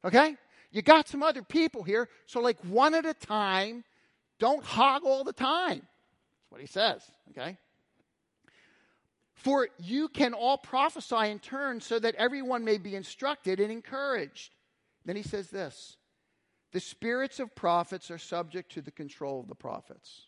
[0.06, 0.36] Okay?
[0.72, 3.84] You got some other people here, so like one at a time,
[4.40, 5.82] don't hog all the time.
[5.82, 7.04] That's what he says.
[7.32, 7.58] Okay?
[9.34, 14.54] For you can all prophesy in turn so that everyone may be instructed and encouraged.
[15.06, 15.98] Then he says this
[16.72, 20.28] the spirits of prophets are subject to the control of the prophets.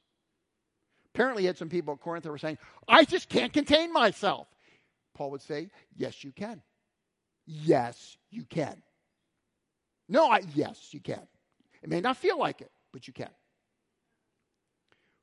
[1.13, 4.47] Apparently, he had some people at Corinth that were saying, I just can't contain myself.
[5.13, 6.62] Paul would say, Yes, you can.
[7.45, 8.82] Yes, you can.
[10.13, 11.28] No, I, yes, you can.
[11.82, 13.32] It may not feel like it, but you can.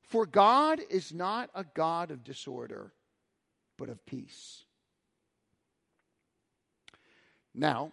[0.02, 2.92] For God is not a God of disorder,
[3.78, 4.64] but of peace.
[7.54, 7.92] Now,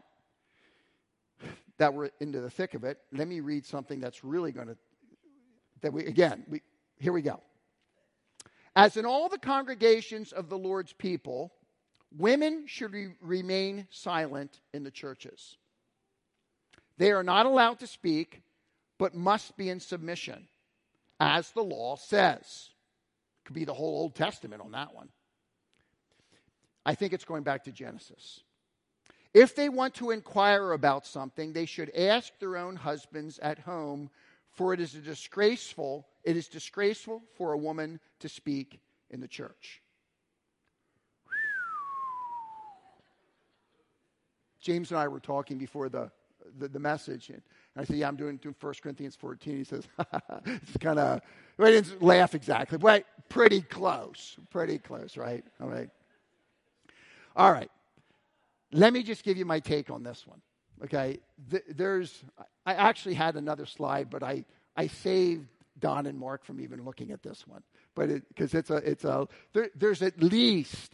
[1.77, 4.77] that we're into the thick of it, let me read something that's really going to,
[5.81, 6.63] that we, again, we,
[6.97, 7.39] here we go.
[8.75, 11.53] As in all the congregations of the Lord's people,
[12.17, 15.57] women should re- remain silent in the churches.
[16.97, 18.41] They are not allowed to speak,
[18.97, 20.47] but must be in submission,
[21.19, 22.69] as the law says.
[23.45, 25.09] Could be the whole Old Testament on that one.
[26.85, 28.41] I think it's going back to Genesis.
[29.33, 34.09] If they want to inquire about something, they should ask their own husbands at home,
[34.51, 38.79] for it is disgraceful, it is disgraceful for a woman to speak
[39.11, 39.81] in the church.
[44.59, 46.11] James and I were talking before the,
[46.59, 47.41] the, the message, and
[47.75, 49.57] I said, Yeah, I'm doing, doing 1 Corinthians 14.
[49.57, 49.87] He says,
[50.45, 51.21] It's kind of,
[51.59, 54.37] I didn't laugh exactly, but pretty close.
[54.49, 55.43] Pretty close, right?
[55.61, 55.89] All right.
[57.35, 57.69] All right.
[58.71, 60.41] Let me just give you my take on this one.
[60.83, 61.19] Okay,
[61.69, 62.23] there's,
[62.65, 65.47] I actually had another slide, but I, I saved
[65.79, 67.63] Don and Mark from even looking at this one.
[67.95, 70.93] But because it, it's a, it's a, there, there's at least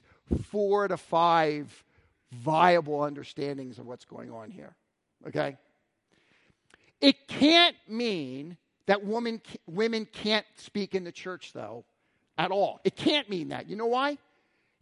[0.49, 1.83] four to five
[2.31, 4.75] viable understandings of what's going on here.
[5.27, 5.57] Okay?
[7.01, 11.85] It can't mean that woman, women can't speak in the church, though,
[12.37, 12.79] at all.
[12.83, 13.69] It can't mean that.
[13.69, 14.17] You know why?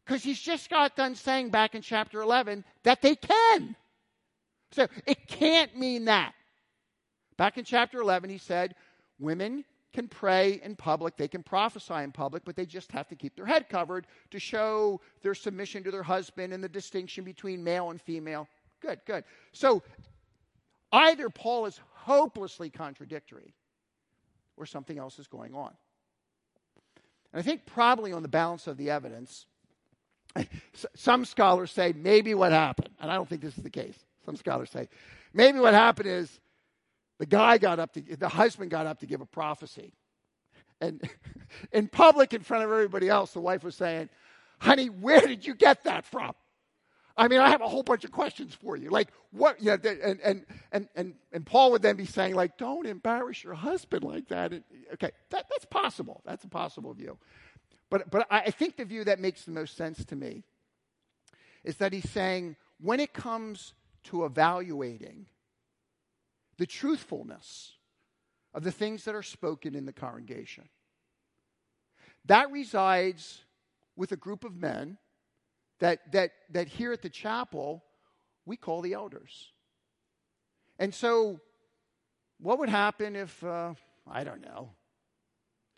[0.06, 3.76] Because he's just got done saying back in chapter 11 that they can.
[4.72, 6.34] So it can't mean that.
[7.38, 8.76] Back in chapter 11, he said,
[9.20, 13.16] Women can pray in public, they can prophesy in public, but they just have to
[13.16, 17.64] keep their head covered to show their submission to their husband and the distinction between
[17.64, 18.48] male and female.
[18.82, 19.24] Good, good.
[19.52, 19.84] So
[20.92, 23.54] either Paul is hopelessly contradictory
[24.58, 25.72] or something else is going on.
[27.34, 29.46] And I think probably on the balance of the evidence,
[30.96, 33.98] some scholars say maybe what happened, and I don't think this is the case.
[34.26, 34.90] Some scholars say
[35.34, 36.40] maybe what happened is
[37.20, 39.94] the guy got up to, the husband got up to give a prophecy.
[40.80, 41.02] And
[41.72, 44.10] in public, in front of everybody else, the wife was saying,
[44.60, 46.34] Honey, where did you get that from?
[47.18, 48.90] I mean, I have a whole bunch of questions for you.
[48.90, 52.58] Like, what, you know, and, and, and, and, and Paul would then be saying, like,
[52.58, 54.54] don't embarrass your husband like that.
[54.54, 56.22] And, okay, that, that's possible.
[56.26, 57.18] That's a possible view.
[57.90, 60.44] But, but I think the view that makes the most sense to me
[61.64, 63.74] is that he's saying when it comes
[64.06, 65.28] to evaluating
[66.58, 67.74] the truthfulness
[68.54, 70.70] of the things that are spoken in the congregation,
[72.26, 73.42] that resides
[73.96, 74.98] with a group of men
[75.82, 77.84] that, that, that here at the chapel
[78.46, 79.52] we call the elders.
[80.80, 81.40] And so,
[82.40, 83.74] what would happen if, uh,
[84.10, 84.70] I don't know,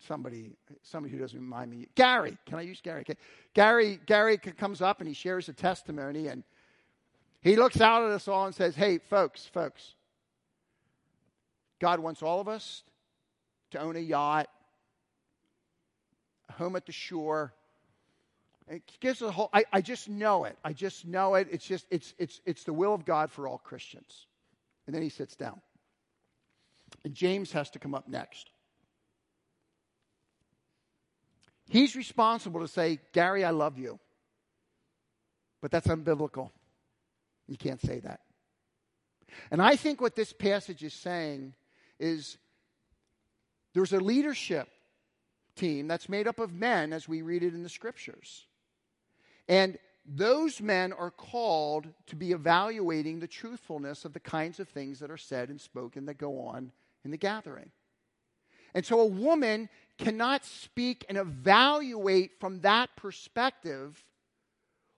[0.06, 0.50] somebody
[0.82, 3.16] somebody who doesn't remind me gary can i use gary okay.
[3.54, 6.42] gary gary comes up and he shares a testimony and
[7.40, 9.94] he looks out at us all and says hey folks folks
[11.80, 12.82] god wants all of us
[13.70, 14.48] to own a yacht
[16.50, 17.54] a home at the shore
[18.68, 21.86] it gives a whole I, I just know it i just know it it's just
[21.90, 24.26] it's it's it's the will of god for all christians
[24.86, 25.60] and then he sits down
[27.04, 28.50] and james has to come up next
[31.68, 33.98] He's responsible to say, Gary, I love you.
[35.60, 36.50] But that's unbiblical.
[37.48, 38.20] You can't say that.
[39.50, 41.54] And I think what this passage is saying
[41.98, 42.36] is
[43.72, 44.68] there's a leadership
[45.56, 48.46] team that's made up of men as we read it in the scriptures.
[49.48, 54.98] And those men are called to be evaluating the truthfulness of the kinds of things
[55.00, 56.72] that are said and spoken that go on
[57.04, 57.70] in the gathering.
[58.74, 59.68] And so a woman
[59.98, 64.04] cannot speak and evaluate from that perspective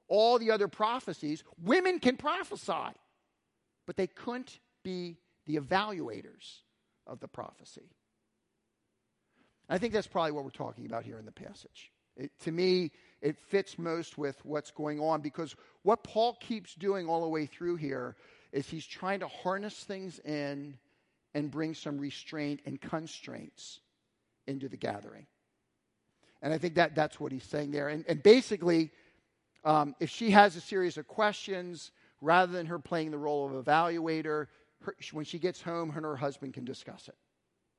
[0.09, 1.45] all the other prophecies.
[1.63, 2.95] Women can prophesy,
[3.87, 6.63] but they couldn't be the evaluators
[7.07, 7.91] of the prophecy.
[9.69, 11.93] I think that's probably what we're talking about here in the passage.
[12.17, 12.93] It, to me,
[13.23, 17.47] it fits most with what's going on because what Paul keeps doing all the way
[17.47, 18.17] through here
[18.53, 20.77] is he's trying to harness things in
[21.35, 23.81] and bring some restraint and constraints
[24.47, 25.27] into the gathering.
[26.43, 27.89] And I think that that's what he's saying there.
[27.89, 28.91] And, and basically,
[29.65, 31.91] um, if she has a series of questions,
[32.21, 34.47] rather than her playing the role of evaluator,
[34.83, 37.17] her, when she gets home, her and her husband can discuss it.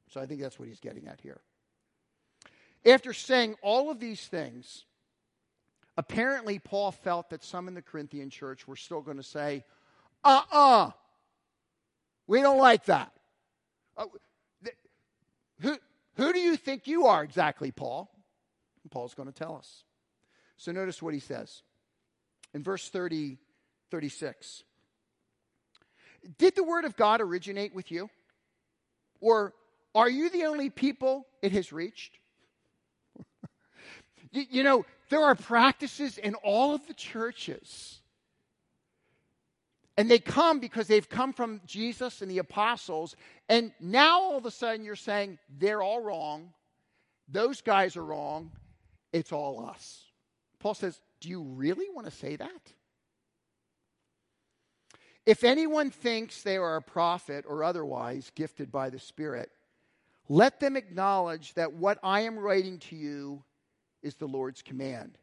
[0.10, 1.42] So I think that's what he's getting at here.
[2.86, 4.86] After saying all of these things,
[5.98, 9.66] apparently Paul felt that some in the Corinthian church were still going to say,
[10.24, 10.92] uh uh-uh, uh,
[12.28, 13.12] we don't like that.
[13.98, 14.06] Uh,
[14.64, 14.76] th-
[15.62, 15.78] who,
[16.16, 18.12] who do you think you are exactly, Paul?
[18.84, 19.84] And Paul's going to tell us.
[20.58, 21.62] So notice what he says
[22.54, 23.38] in verse 30,
[23.92, 24.64] 36.
[26.38, 28.10] Did the word of God originate with you?
[29.22, 29.54] Or
[29.96, 32.20] are you the only people it has reached?
[34.32, 38.00] you know, there are practices in all of the churches.
[39.98, 43.16] And they come because they've come from Jesus and the apostles.
[43.50, 46.54] And now all of a sudden you're saying they're all wrong.
[47.28, 48.52] Those guys are wrong.
[49.12, 50.04] It's all us.
[50.60, 52.74] Paul says, Do you really want to say that?
[55.26, 59.52] If anyone thinks they are a prophet or otherwise gifted by the Spirit,
[60.30, 63.44] let them acknowledge that what I am writing to you
[64.02, 65.18] is the Lord's command.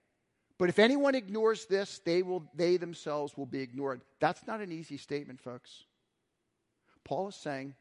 [0.58, 4.02] But if anyone ignores this, they, will, they themselves will be ignored.
[4.20, 5.84] That's not an easy statement, folks.
[7.04, 7.74] Paul is saying,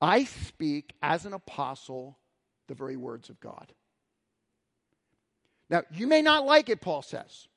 [0.00, 2.18] I speak as an apostle
[2.68, 3.72] the very words of God.
[5.68, 7.48] Now, you may not like it, Paul says.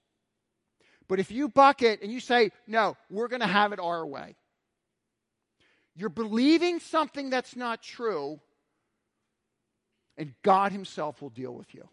[1.07, 4.05] But if you buck it and you say, no, we're going to have it our
[4.05, 4.35] way,
[5.95, 8.39] you're believing something that's not true,
[10.17, 11.87] and God Himself will deal with you.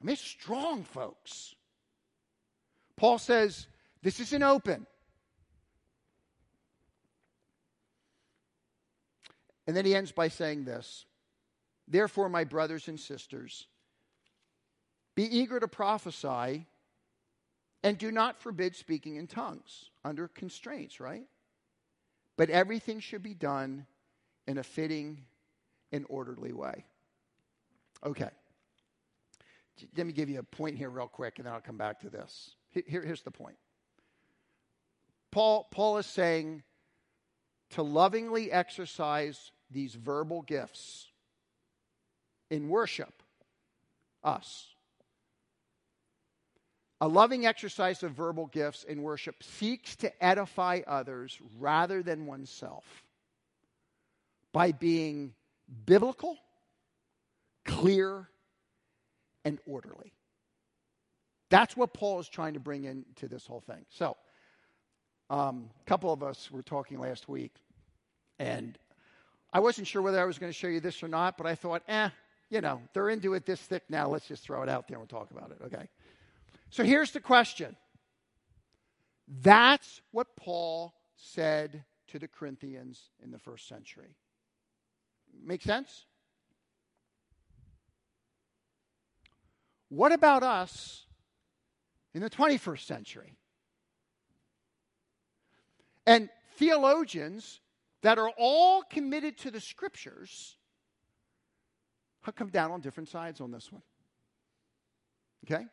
[0.00, 1.54] I mean, it's strong, folks.
[2.96, 3.66] Paul says,
[4.02, 4.86] this isn't open.
[9.66, 11.06] And then he ends by saying this
[11.86, 13.66] Therefore, my brothers and sisters,
[15.14, 16.66] be eager to prophesy
[17.82, 21.26] and do not forbid speaking in tongues under constraints, right?
[22.36, 23.86] But everything should be done
[24.46, 25.24] in a fitting
[25.92, 26.84] and orderly way.
[28.04, 28.30] Okay.
[29.96, 32.10] Let me give you a point here, real quick, and then I'll come back to
[32.10, 32.54] this.
[32.70, 33.56] Here, here's the point
[35.30, 36.62] Paul, Paul is saying
[37.70, 41.08] to lovingly exercise these verbal gifts
[42.50, 43.22] in worship,
[44.22, 44.68] us,
[47.00, 52.84] a loving exercise of verbal gifts in worship seeks to edify others rather than oneself
[54.52, 55.34] by being
[55.86, 56.36] biblical,
[57.64, 58.28] clear,
[59.44, 60.12] and orderly.
[61.50, 63.84] That's what Paul is trying to bring into this whole thing.
[63.90, 64.16] So,
[65.28, 67.54] um, a couple of us were talking last week,
[68.38, 68.78] and
[69.52, 71.54] I wasn't sure whether I was going to show you this or not, but I
[71.54, 72.08] thought, eh,
[72.48, 74.08] you know, they're into it this thick now.
[74.08, 75.88] Let's just throw it out there and we'll talk about it, okay?
[76.70, 77.76] So here's the question
[79.28, 84.16] that's what Paul said to the Corinthians in the first century.
[85.44, 86.06] Make sense?
[89.88, 91.06] What about us
[92.14, 93.36] in the 21st century?
[96.06, 97.60] And theologians
[98.02, 100.56] that are all committed to the scriptures
[102.22, 103.82] have come down on different sides on this one.
[105.44, 105.64] Okay?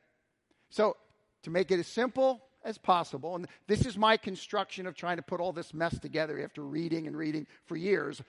[0.69, 0.97] So,
[1.43, 5.23] to make it as simple as possible, and this is my construction of trying to
[5.23, 8.21] put all this mess together after reading and reading for years.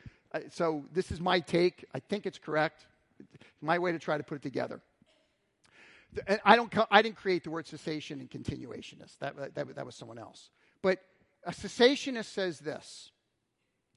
[0.50, 1.84] So, this is my take.
[1.94, 2.86] I think it's correct.
[3.60, 4.80] My way to try to put it together.
[6.44, 9.18] I, don't, I didn't create the word cessation and continuationist.
[9.20, 10.50] That, that, that was someone else.
[10.82, 10.98] But
[11.44, 13.10] a cessationist says this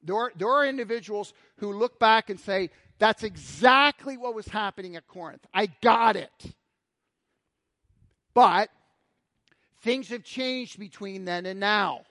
[0.03, 2.69] there are, there are individuals who look back and say,
[2.99, 5.45] that's exactly what was happening at Corinth.
[5.53, 6.53] I got it.
[8.33, 8.69] But
[9.81, 12.01] things have changed between then and now.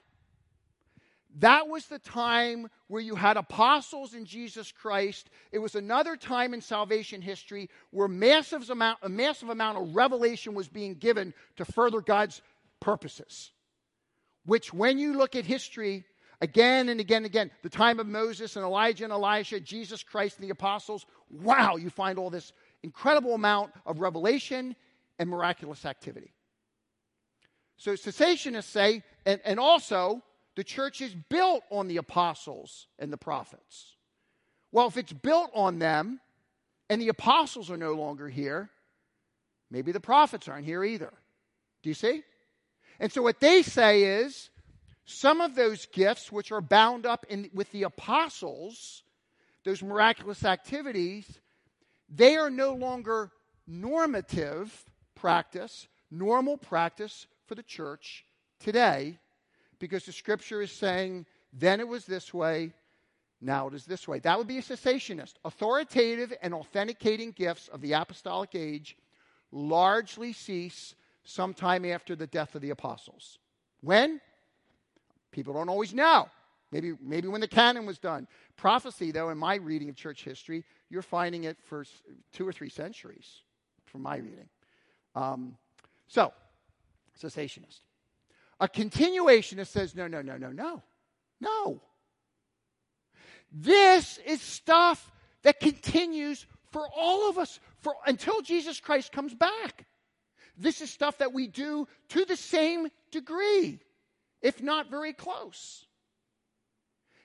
[1.38, 5.30] That was the time where you had apostles in Jesus Christ.
[5.50, 10.54] It was another time in salvation history where massive amount, a massive amount of revelation
[10.54, 12.42] was being given to further God's
[12.80, 13.50] purposes.
[14.44, 16.04] Which, when you look at history
[16.40, 20.38] again and again and again, the time of Moses and Elijah and Elisha, Jesus Christ
[20.38, 22.52] and the apostles, wow, you find all this
[22.82, 24.76] incredible amount of revelation
[25.18, 26.34] and miraculous activity.
[27.76, 30.22] So cessationists say, and, and also,
[30.56, 33.96] the church is built on the apostles and the prophets.
[34.70, 36.20] Well, if it's built on them
[36.88, 38.70] and the apostles are no longer here,
[39.70, 41.12] maybe the prophets aren't here either.
[41.82, 42.22] Do you see?
[43.00, 44.50] And so what they say is
[45.04, 49.02] some of those gifts which are bound up in, with the apostles,
[49.64, 51.40] those miraculous activities,
[52.08, 53.30] they are no longer
[53.66, 54.84] normative
[55.14, 58.24] practice, normal practice for the church
[58.60, 59.18] today,
[59.82, 62.72] because the scripture is saying, then it was this way,
[63.40, 64.20] now it is this way.
[64.20, 65.34] That would be a cessationist.
[65.44, 68.96] Authoritative and authenticating gifts of the apostolic age
[69.50, 73.40] largely cease sometime after the death of the apostles.
[73.80, 74.20] When?
[75.32, 76.28] People don't always know.
[76.70, 78.28] Maybe, maybe when the canon was done.
[78.56, 81.84] Prophecy, though, in my reading of church history, you're finding it for
[82.32, 83.42] two or three centuries,
[83.86, 84.48] from my reading.
[85.16, 85.56] Um,
[86.06, 86.32] so,
[87.20, 87.80] cessationist.
[88.62, 90.84] A continuationist says, no, no, no, no, no.
[91.40, 91.82] No.
[93.50, 95.10] This is stuff
[95.42, 99.84] that continues for all of us for until Jesus Christ comes back.
[100.56, 103.80] This is stuff that we do to the same degree,
[104.40, 105.84] if not very close.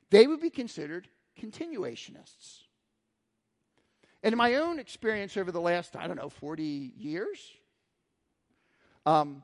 [0.09, 1.07] They would be considered
[1.39, 2.63] continuationists.
[4.23, 6.63] And in my own experience over the last, I don't know, 40
[6.97, 7.37] years,
[9.05, 9.43] um,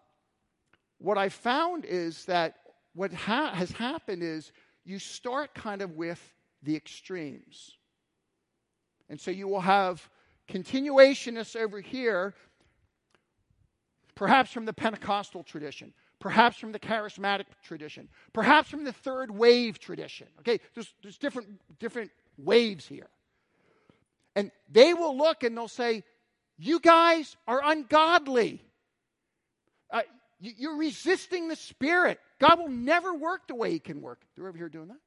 [1.04, 2.56] what I found is that
[2.96, 4.54] what ha- has happened is
[4.86, 6.34] you start kind of with
[6.64, 7.72] the extremes.
[9.10, 10.10] And so you will have
[10.48, 12.34] continuationists over here,
[14.16, 19.80] perhaps from the Pentecostal tradition, perhaps from the charismatic tradition, perhaps from the third wave
[19.80, 20.28] tradition.
[20.40, 21.50] Okay, there's, there's different,
[21.80, 23.10] different waves here.
[24.38, 26.06] And they will look and they'll say,
[26.58, 28.62] You guys are ungodly.
[29.92, 30.04] Uh,
[30.44, 32.20] you're resisting the Spirit.
[32.40, 34.22] God will never work the way He can work.
[34.36, 35.00] They're over here doing that.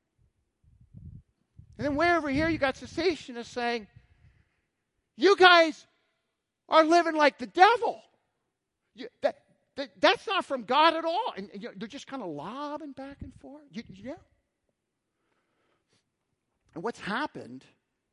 [1.78, 3.86] And then way over here, you got cessationists saying,
[5.16, 5.86] You guys
[6.68, 8.00] are living like the devil.
[8.94, 9.36] You, that,
[9.76, 11.34] that, that's not from God at all.
[11.36, 13.62] And, and they're just kind of lobbing back and forth.
[13.70, 14.16] You, know?
[16.74, 17.64] And what's happened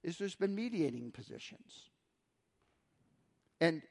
[0.04, 1.90] is there's been mediating positions.
[3.62, 3.82] And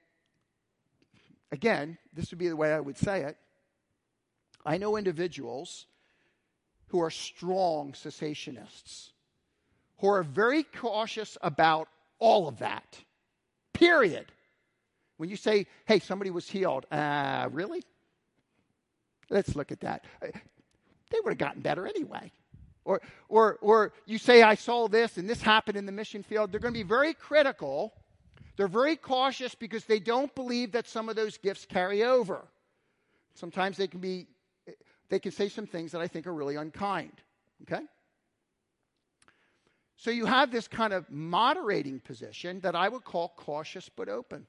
[1.53, 3.37] again, this would be the way I would say it.
[4.67, 5.87] I know individuals
[6.89, 9.13] who are strong cessationists
[10.03, 11.89] who are very cautious about
[12.19, 12.99] all of that.
[13.73, 14.27] Period.
[15.17, 17.85] When you say, hey, somebody was healed, uh, really?
[19.31, 20.05] Let's look at that.
[20.21, 22.33] They would have gotten better anyway.
[22.85, 26.51] Or, or, or you say, I saw this and this happened in the mission field.
[26.51, 27.95] They're going to be very critical.
[28.57, 32.45] They're very cautious because they don't believe that some of those gifts carry over.
[33.35, 34.27] Sometimes they can be,
[35.09, 37.13] they can say some things that I think are really unkind.
[37.63, 37.83] Okay?
[39.97, 44.47] So you have this kind of moderating position that I would call cautious but open.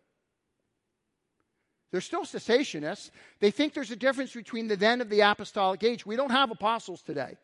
[1.92, 3.12] They're still cessationists.
[3.40, 6.08] They think there's a difference between the then of the apostolic age.
[6.08, 7.38] We don't have apostles today.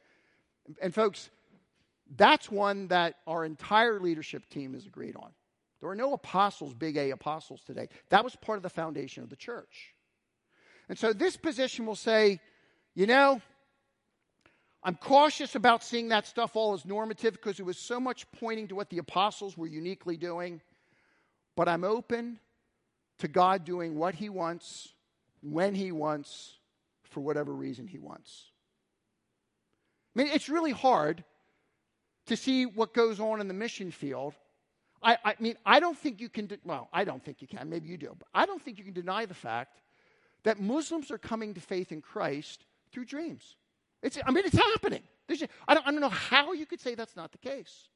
[0.82, 1.30] And folks,
[2.18, 5.30] that's one that our entire leadership team has agreed on.
[5.80, 7.88] There are no apostles, big A apostles today.
[8.09, 9.93] That was part of the foundation of the church.
[10.89, 12.41] And so this position will say,
[12.95, 13.41] you know,
[14.84, 18.69] I'm cautious about seeing that stuff all as normative because it was so much pointing
[18.69, 20.61] to what the apostles were uniquely doing.
[21.55, 22.39] But I'm open
[23.19, 24.89] to God doing what He wants,
[25.41, 26.55] when He wants,
[27.03, 28.45] for whatever reason He wants.
[30.15, 31.23] I mean, it's really hard
[32.27, 34.34] to see what goes on in the mission field.
[35.01, 37.69] I, I mean, I don't think you can, de- well, I don't think you can,
[37.69, 39.81] maybe you do, but I don't think you can deny the fact
[40.43, 43.55] that Muslims are coming to faith in Christ through dreams.
[44.01, 45.01] It's, I mean, it's happening.
[45.29, 47.89] Just, I, don't, I don't know how you could say that's not the case.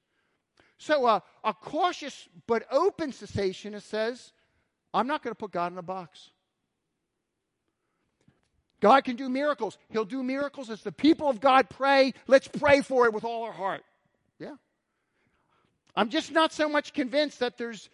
[0.78, 4.34] So, uh, a cautious but open cessationist says,
[4.94, 6.30] I'm not going to put God in a box.
[8.82, 9.78] God can do miracles.
[9.90, 12.14] He'll do miracles as the people of God pray.
[12.28, 13.84] Let's pray for it with all our heart.
[14.40, 14.56] Yeah.
[15.96, 17.90] I'm just not so much convinced that there's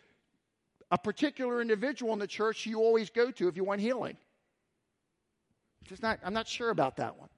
[0.92, 4.18] a particular individual in the church you always go to if you want healing.
[5.84, 7.30] Just not, I'm not sure about that one.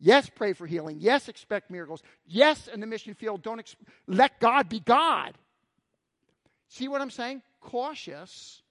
[0.00, 0.96] Yes, pray for healing.
[0.98, 2.02] Yes, expect miracles.
[2.26, 3.62] Yes, in the mission field, don't
[4.08, 5.38] let God be God.
[6.68, 7.42] See what I'm saying?
[7.60, 8.62] Cautious,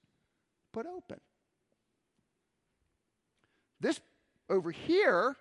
[0.74, 1.20] but open.
[3.80, 4.00] This
[4.50, 5.38] over here,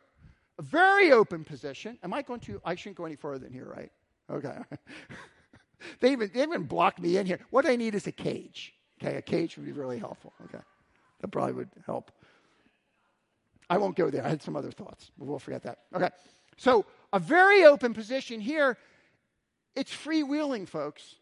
[0.58, 1.98] a very open position.
[2.04, 2.60] Am I going to?
[2.64, 3.90] I shouldn't go any further than here, right?
[4.30, 4.56] Okay.
[6.00, 7.40] they even they even blocked me in here.
[7.50, 8.72] What I need is a cage.
[9.02, 10.32] Okay, a cage would be really helpful.
[10.44, 10.62] Okay,
[11.20, 12.10] that probably would help.
[13.68, 14.24] I won't go there.
[14.24, 15.78] I had some other thoughts, but we'll forget that.
[15.94, 16.10] Okay.
[16.56, 18.76] So, a very open position here.
[19.76, 21.14] It's freewheeling, folks.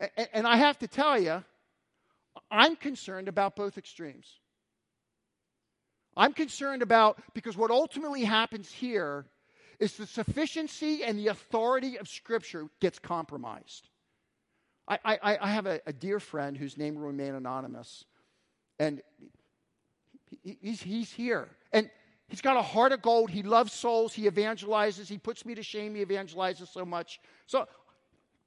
[0.00, 1.44] And, and I have to tell you,
[2.50, 4.26] I'm concerned about both extremes.
[6.16, 9.26] I'm concerned about because what ultimately happens here
[9.80, 13.88] is the sufficiency and the authority of Scripture gets compromised.
[14.86, 18.04] I, I, I have a, a, dear friend whose name will remain anonymous,
[18.78, 19.00] and
[20.42, 21.48] he, he's, he's here.
[21.72, 21.88] And
[22.28, 23.30] he's got a heart of gold.
[23.30, 24.12] He loves souls.
[24.12, 25.08] He evangelizes.
[25.08, 25.94] He puts me to shame.
[25.94, 27.20] He evangelizes so much.
[27.46, 27.66] So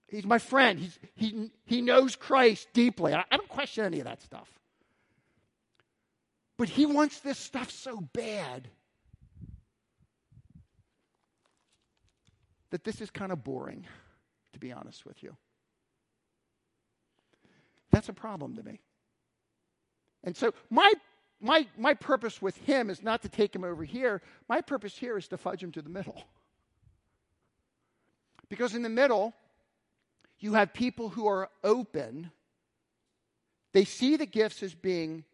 [0.08, 0.80] he's my friend.
[0.80, 3.14] He's, he, he knows Christ deeply.
[3.14, 4.50] I, I don't question any of that stuff.
[6.58, 8.68] But he wants this stuff so bad
[12.74, 13.86] that this is kind of boring,
[14.52, 15.38] to be honest with you.
[17.92, 18.80] That's a problem to me.
[20.24, 20.92] And so my
[21.40, 24.24] my my purpose with him is not to take him over here.
[24.50, 26.24] My purpose here is to fudge him to the middle.
[28.50, 29.36] Because in the middle,
[30.40, 32.32] you have people who are open.
[33.74, 35.26] They see the gifts as being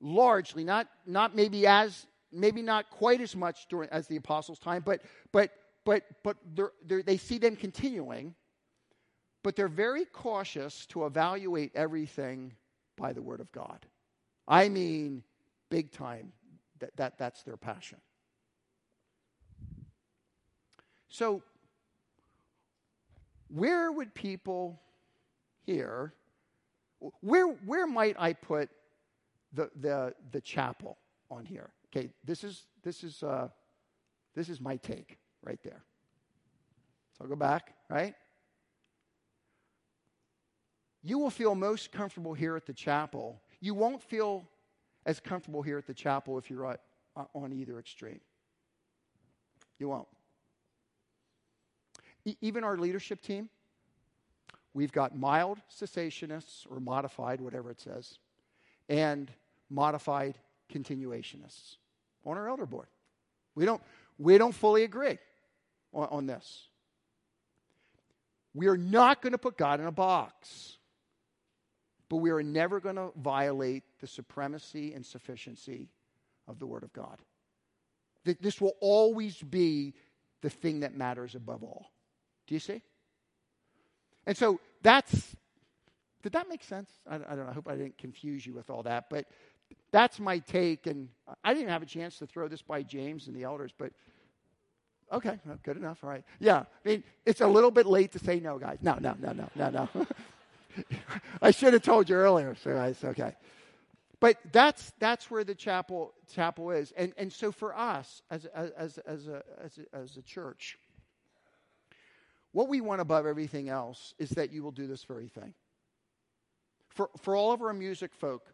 [0.00, 4.82] largely, not, not maybe as maybe not quite as much during as the apostles' time,
[4.82, 5.50] but but
[5.84, 8.34] but but they're, they're, they see them continuing
[9.44, 12.54] but they're very cautious to evaluate everything
[12.96, 13.86] by the Word of God.
[14.48, 15.22] I mean,
[15.70, 16.32] big time.
[16.80, 17.98] That, that, that's their passion.
[21.08, 21.42] So,
[23.48, 24.80] where would people
[25.62, 26.14] here,
[27.20, 28.70] where, where might I put
[29.52, 30.98] the, the, the chapel
[31.30, 31.70] on here?
[31.94, 33.48] Okay, this is, this, is, uh,
[34.34, 35.82] this is my take right there.
[37.16, 38.14] So I'll go back, right?
[41.04, 43.40] you will feel most comfortable here at the chapel.
[43.60, 44.48] You won't feel
[45.04, 46.78] as comfortable here at the chapel if you're
[47.34, 48.20] on either extreme.
[49.78, 50.08] You won't.
[52.24, 53.50] E- even our leadership team,
[54.72, 58.18] we've got mild cessationists or modified, whatever it says,
[58.88, 59.30] and
[59.68, 60.38] modified
[60.72, 61.76] continuationists
[62.24, 62.88] on our elder board.
[63.54, 63.82] We don't,
[64.18, 65.18] we don't fully agree
[65.94, 66.68] on, on this.
[68.52, 70.76] We are not going to put God in a box
[72.08, 75.88] but we are never going to violate the supremacy and sufficiency
[76.46, 77.18] of the Word of God.
[78.24, 79.94] This will always be
[80.40, 81.90] the thing that matters above all.
[82.46, 82.82] Do you see?
[84.26, 85.34] And so that's,
[86.22, 86.90] did that make sense?
[87.08, 87.48] I, I don't know.
[87.50, 89.26] I hope I didn't confuse you with all that, but
[89.90, 90.86] that's my take.
[90.86, 91.08] And
[91.42, 93.92] I didn't have a chance to throw this by James and the elders, but
[95.12, 95.98] okay, good enough.
[96.02, 96.24] All right.
[96.38, 98.78] Yeah, I mean, it's a little bit late to say no, guys.
[98.82, 100.06] No, no, no, no, no, no.
[101.42, 103.34] I should have told you earlier, so it's okay.
[104.20, 106.92] But that's, that's where the chapel, chapel is.
[106.96, 110.78] And, and so for us as, as, as, a, as, a, as a church,
[112.52, 115.52] what we want above everything else is that you will do this very thing.
[116.88, 118.46] For, for all of our music folk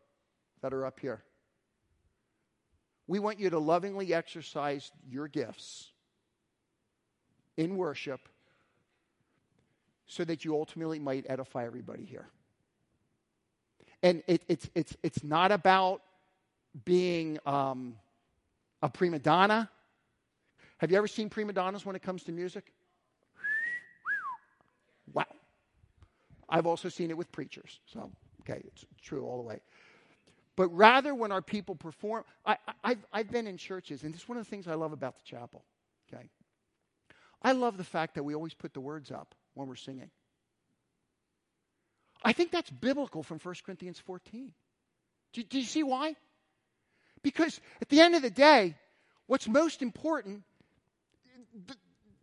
[0.62, 1.22] that are up here,
[3.06, 5.90] we want you to lovingly exercise your gifts
[7.60, 8.20] in worship
[10.06, 12.26] so that you ultimately might edify everybody here.
[14.02, 16.00] And it, it's, it's, it's not about
[16.84, 17.96] being um,
[18.82, 19.68] a prima donna.
[20.78, 22.72] Have you ever seen prima donnas when it comes to music?
[25.12, 25.26] Wow.
[26.48, 27.78] I've also seen it with preachers.
[27.92, 29.60] So, okay, it's true all the way.
[30.56, 34.28] But rather, when our people perform, I, have I've been in churches, and this is
[34.28, 35.62] one of the things I love about the chapel.
[36.12, 36.28] Okay.
[37.42, 40.10] I love the fact that we always put the words up when we're singing.
[42.22, 44.52] I think that's biblical from 1 Corinthians 14.
[45.32, 46.16] Do, do, you see why?
[47.22, 48.74] Because at the end of the day,
[49.26, 50.42] what's most important,
[51.66, 51.76] the,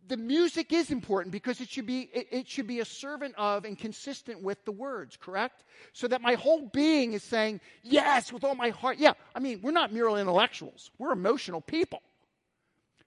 [0.06, 3.64] the music is important because it should be it, it should be a servant of
[3.64, 5.64] and consistent with the words, correct?
[5.92, 8.98] So that my whole being is saying, yes, with all my heart.
[8.98, 10.90] Yeah, I mean, we're not merely intellectuals.
[10.98, 12.02] We're emotional people.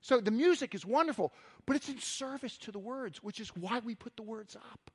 [0.01, 1.31] So the music is wonderful,
[1.65, 4.91] but it's in service to the words, which is why we put the words up.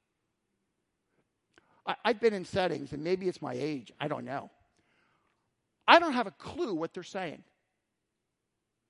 [1.87, 4.51] I, I've been in settings, and maybe it's my age, I don't know.
[5.89, 7.43] I don't have a clue what they're saying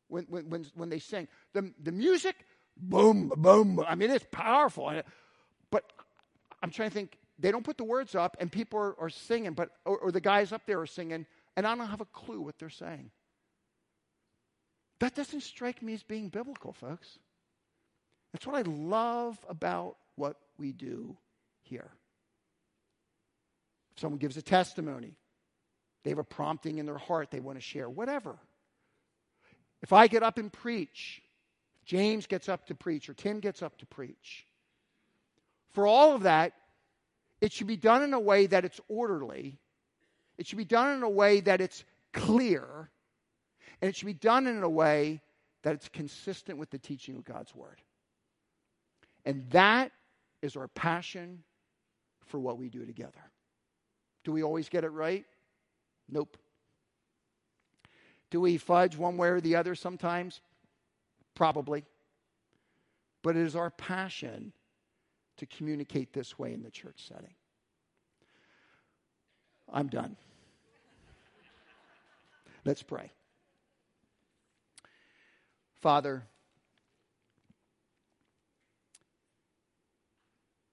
[0.08, 1.28] when, when, when, when they sing.
[1.52, 2.36] The, the music,
[2.76, 5.02] boom, boom, I mean, it's powerful.
[5.70, 5.84] But
[6.62, 9.52] I'm trying to think, they don't put the words up, and people are, are singing,
[9.52, 12.40] but or, or the guys up there are singing, and I don't have a clue
[12.40, 13.10] what they're saying.
[15.00, 17.18] That doesn't strike me as being biblical, folks.
[18.36, 21.16] That's what I love about what we do
[21.62, 21.88] here.
[23.94, 25.16] If someone gives a testimony,
[26.04, 28.36] they have a prompting in their heart they want to share, whatever.
[29.80, 31.22] If I get up and preach,
[31.86, 34.44] James gets up to preach, or Tim gets up to preach,
[35.72, 36.52] for all of that,
[37.40, 39.58] it should be done in a way that it's orderly,
[40.36, 42.90] it should be done in a way that it's clear,
[43.80, 45.22] and it should be done in a way
[45.62, 47.80] that it's consistent with the teaching of God's Word.
[49.26, 49.90] And that
[50.40, 51.42] is our passion
[52.26, 53.20] for what we do together.
[54.24, 55.24] Do we always get it right?
[56.08, 56.36] Nope.
[58.30, 60.40] Do we fudge one way or the other sometimes?
[61.34, 61.84] Probably.
[63.22, 64.52] But it is our passion
[65.38, 67.34] to communicate this way in the church setting.
[69.72, 70.16] I'm done.
[72.64, 73.12] Let's pray.
[75.80, 76.24] Father,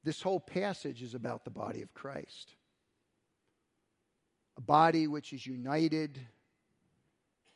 [0.03, 2.55] this whole passage is about the body of Christ.
[4.57, 6.19] A body which is united,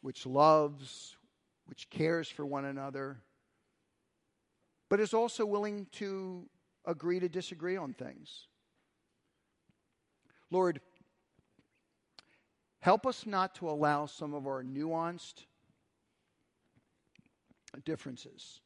[0.01, 1.15] which loves,
[1.65, 3.17] which cares for one another,
[4.89, 6.47] but is also willing to
[6.85, 8.47] agree to disagree on things.
[10.49, 10.79] Lord,
[12.79, 15.45] help us not to allow some of our nuanced
[17.83, 18.61] differences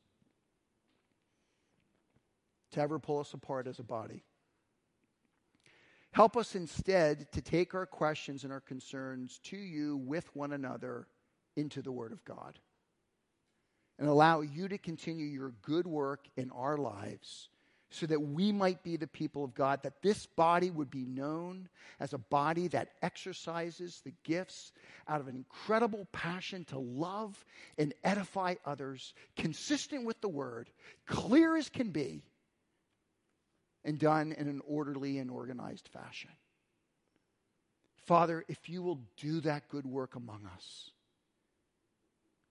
[2.71, 4.23] to ever pull us apart as a body.
[6.11, 11.07] Help us instead to take our questions and our concerns to you with one another
[11.55, 12.59] into the Word of God
[13.97, 17.49] and allow you to continue your good work in our lives
[17.91, 21.67] so that we might be the people of God, that this body would be known
[21.99, 24.71] as a body that exercises the gifts
[25.07, 27.45] out of an incredible passion to love
[27.77, 30.69] and edify others, consistent with the word,
[31.05, 32.23] clear as can be,
[33.83, 36.31] and done in an orderly and organized fashion.
[38.05, 40.91] Father, if you will do that good work among us,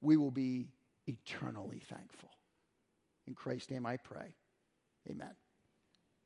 [0.01, 0.69] we will be
[1.07, 2.31] eternally thankful.
[3.27, 4.35] In Christ's name I pray.
[5.09, 5.35] Amen.